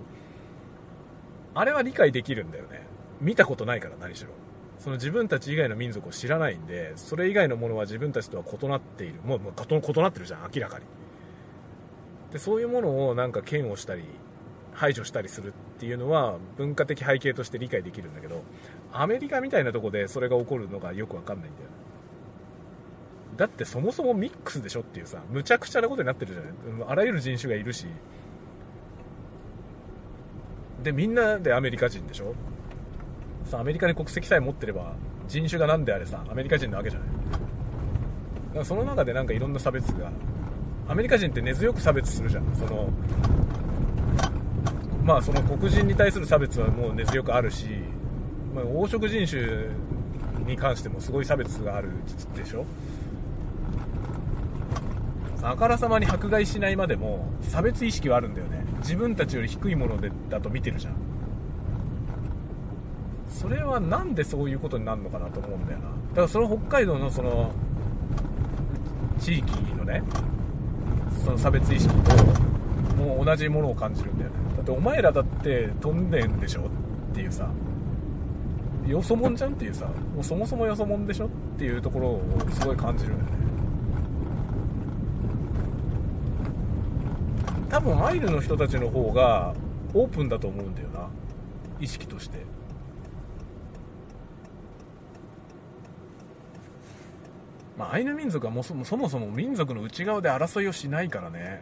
[1.53, 2.85] あれは理解できるんだよね。
[3.21, 4.29] 見たことないから何しろ。
[4.79, 9.15] その自分たち以外の民族を知らないんでそれ以外のものは自分たちとは異なっている。
[9.23, 10.85] もうもう異なってるじゃん明らかに。
[12.31, 14.03] でそういうものをなんか嫌悪したり
[14.73, 18.43] 排除したりするっていうのは文化的背景として理解できるんだけど
[18.91, 21.69] アメリカみたいなとこでそれが起こるのがよくわかんないんだよ。
[23.35, 26.87] だってそもそもミックスでしょっていうさむちゃくちゃなことになってるじゃない。
[26.87, 27.85] あらゆる人種がいるし。
[30.83, 32.33] でみんなでアメリカ人でしょ。
[33.45, 34.93] さアメリカに国籍さえ持ってれば
[35.27, 37.09] 人種が何であれさアメリカ人なわけじゃない。
[37.09, 37.13] だ
[38.53, 40.11] からその中でなんかいろんな差別が
[40.87, 42.55] アメリカ人って根強く差別するじゃん。
[42.55, 42.89] その
[45.03, 47.67] まあその黒人に対する差別はもう根強くあるし、
[48.57, 49.69] まあ、黄色人種
[50.47, 51.91] に関してもすごい差別がある
[52.35, 52.65] でしょ？
[55.43, 58.65] あからさまに迫害しないまでも差別意識はあるんだよね。
[58.79, 60.93] 自分たちより低いものでだと見てるじゃん。
[63.29, 65.85] それはなんでそういうことになるのかなと思うんだよな。
[65.85, 67.51] だからその北海道のその
[69.19, 70.01] 地域のね
[71.23, 72.15] その差別意識と
[72.95, 74.35] もう同じものを感じるんだよね。
[74.55, 76.61] だってお前らだって飛んでんでしょ？
[76.61, 76.63] っ
[77.13, 77.47] ていうさ。
[78.87, 82.21] よそもんじゃんっていうさもうそもそもよそもんでしょっていうところを
[82.51, 83.23] すごい感じるよね。
[87.69, 89.53] 多分アイヌの人たちの方が
[89.93, 91.09] オープンだと思うんだよな。
[91.79, 92.39] 意識として。
[97.77, 101.61] まあ、アイヌ民族はもそそもそも民族の内側で争いをしないからね。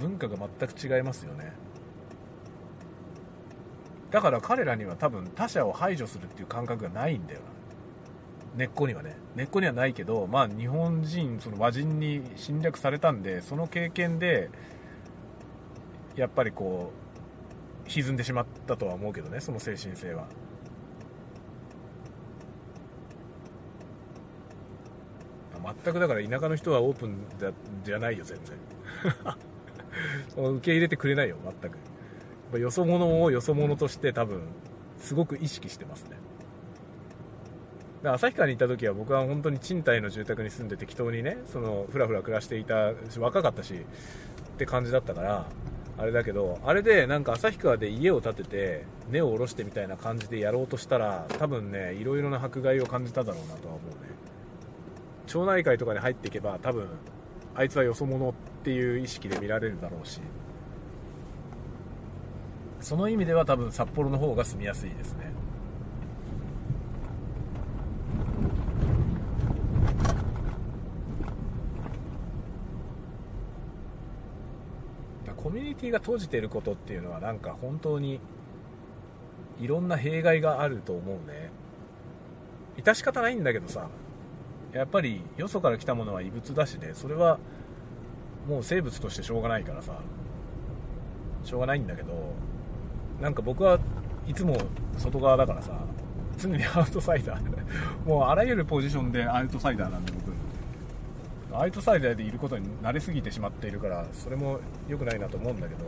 [0.00, 1.52] 文化が全く違いますよね。
[4.12, 7.46] だから彼らには多分他者を排除するっていう感覚がないんだよな。
[8.58, 9.16] 根っこにはね。
[9.34, 14.50] 根っこにはないけどまあ日本人その和人に侵略されたんでその経験で
[16.14, 16.92] やっぱりこ
[17.86, 20.28] う歪んでしまったとは思うけどねその精神性は。
[25.84, 27.16] 全くだから田舎の人はオープン
[27.84, 28.56] じゃないよ全然。
[30.56, 31.91] 受け入れてくれないよ全く。
[32.58, 34.42] よそ者をよそ者として多分
[34.98, 36.16] すごく意識してますね。
[38.04, 45.46] 旭川に行った時は僕は本当に賃貸の住宅に住んで適当にねそのふらふら暮らしていた若かったしって感じだったから
[45.98, 53.96] あれだけどあれでなんか旭川で家を建てて根を下ろしてみたいな感じでやろうとしたら多分ねいろいろな迫害を感じただろうなとは思うね。
[55.26, 56.88] 町内会とかに入っていけば多分
[57.54, 58.32] あいつはよそ者っ
[58.64, 60.20] ていう意識で見られるだろうし。
[62.82, 65.30] その意味では多分札幌の方が住みやすいですね。
[75.36, 78.20] コミュニティが閉じてることっていうのはなんか本当に
[79.60, 81.50] いろんな弊害があると思うね。
[82.76, 83.88] 致し方ないんだけどさ
[84.72, 86.90] やっぱりよそから来たものは異物だしね。
[86.94, 87.38] それは
[88.48, 89.98] もう生物としてしょうがないからさ。
[91.44, 92.12] しょうがないんだけど
[93.22, 93.78] なんか僕は
[94.26, 94.56] いつも
[94.98, 95.78] 外側だからさ
[96.36, 97.40] 常にアウトサイダー。
[98.04, 100.32] もうあらゆるポジションでアウトサイダーなんで僕。
[101.56, 104.58] アウトサイダーでいることに慣れすぎてしまっているからそれも
[104.88, 105.84] 良くないなと思うんだけど。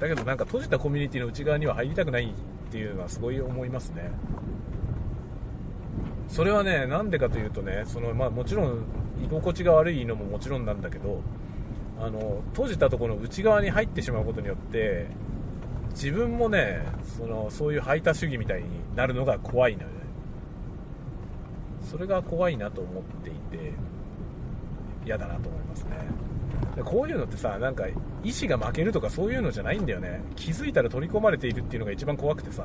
[0.00, 2.32] だけどなんか閉じたコミュニティの内側には入りたくないっ
[2.70, 4.10] ていうのはすごい思いますね。
[6.28, 8.84] それはねなんでかというとねその、まあ、もちろん
[9.24, 11.20] 居心地が悪いのももちろんなんだけど
[12.00, 15.06] あの閉じたところの内側に入ってしまうことによって
[15.98, 16.80] 自分もね
[17.18, 19.94] そのそういう排他主義みたいになるのが怖いのよね。
[21.90, 23.72] それが怖いなと思っていて
[25.04, 25.96] 嫌だなと思いますね。
[26.84, 27.86] こういうのってさなんか
[28.22, 30.22] 意志が負けるとかそういうのじゃないんだよね。
[30.36, 32.64] 気づいたら取り込まれているっていうのが一番怖くてさ。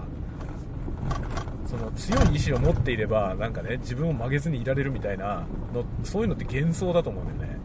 [1.65, 7.57] その強い意志を持っていればなんかね自分を曲げずにいられるみたいなのそういうのって幻想だと思うんだよね。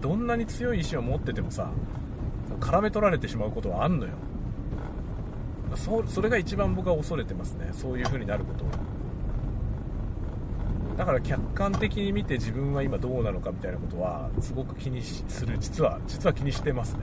[0.00, 1.70] どんなに強い意志を持っててもさ
[2.58, 4.14] 絡め取られてしまうことはあんのよ。
[5.76, 7.70] そそれが一番僕は恐れてますね。
[7.72, 8.68] そういう風になることを
[10.96, 15.56] だから客観的に見て自分は今どうなのかみたいなことはすごく気にする。
[15.58, 17.00] 実は実は気にしてますね。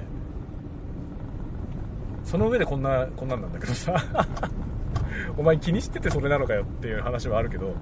[2.24, 3.96] その上でこんなこんなんなんだけどさ。
[5.38, 7.74] お前気にしててそれなのかよっていう話はあるけど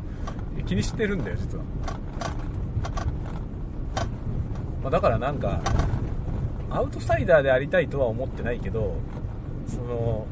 [0.66, 1.64] 気にしてるんだよ実は、
[4.84, 5.62] まあ、だからなんか
[6.70, 8.96] アウトサイダーでありたいとは思ってないけど
[9.68, 10.28] その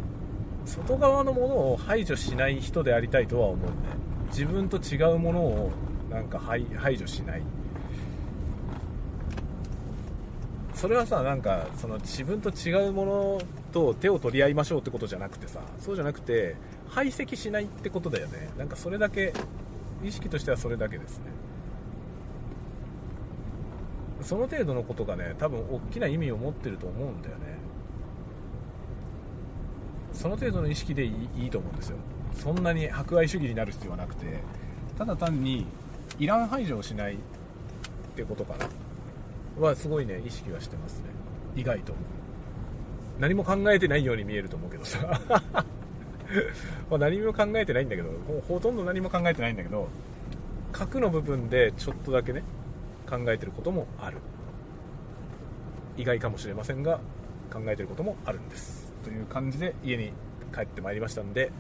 [0.66, 3.74] 外側のものを排除しない人でありたいとは思うね。
[4.30, 5.72] 自分と違うものを
[6.10, 6.66] なんか排
[6.98, 7.42] 除しない。
[10.74, 13.42] それはさなんかその自分と違うもの
[13.72, 16.58] と手を取り合いましょうってことじゃなくてさそうじゃなくて
[16.90, 18.50] 排斥しないってことだよね。
[18.58, 19.34] なんかそれだけ
[20.04, 21.26] 意識としてはそれだけですね。
[24.22, 27.55] その程度のことがね多分大きな意味を持ってると思うんだよね。
[30.16, 31.98] その程度の意識でいいと思うんですよ。
[32.34, 34.26] そんなに博愛主義になる必要はなくて。
[34.98, 35.66] ただ単に
[36.20, 37.18] イラン排除をしないっ
[38.16, 38.70] てことかな。
[39.62, 41.06] はすごいね意識はしてますね。
[41.56, 41.94] 意外と。
[43.20, 45.22] 何も考えてないように見えると思うけどさ。
[46.90, 49.88] ま何も考えてないんだけどもうほとんど何も考えてないんだけど
[50.72, 52.44] 核の部分でちょっとだけね
[53.08, 54.18] 考えてることもある。
[55.98, 57.00] 意外かもしれませんが
[57.52, 58.85] 考えてることもあるんです。
[59.06, 60.12] という感じで家に
[60.54, 61.52] 帰ってまいりましたんで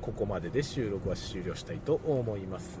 [0.00, 2.80] ここまでで収録は終了したいと思います。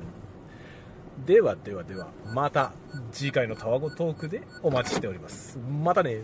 [1.26, 2.72] ではではではまた
[3.12, 5.58] 次回のタワゴトークでお待ちしております。
[5.58, 6.22] またね。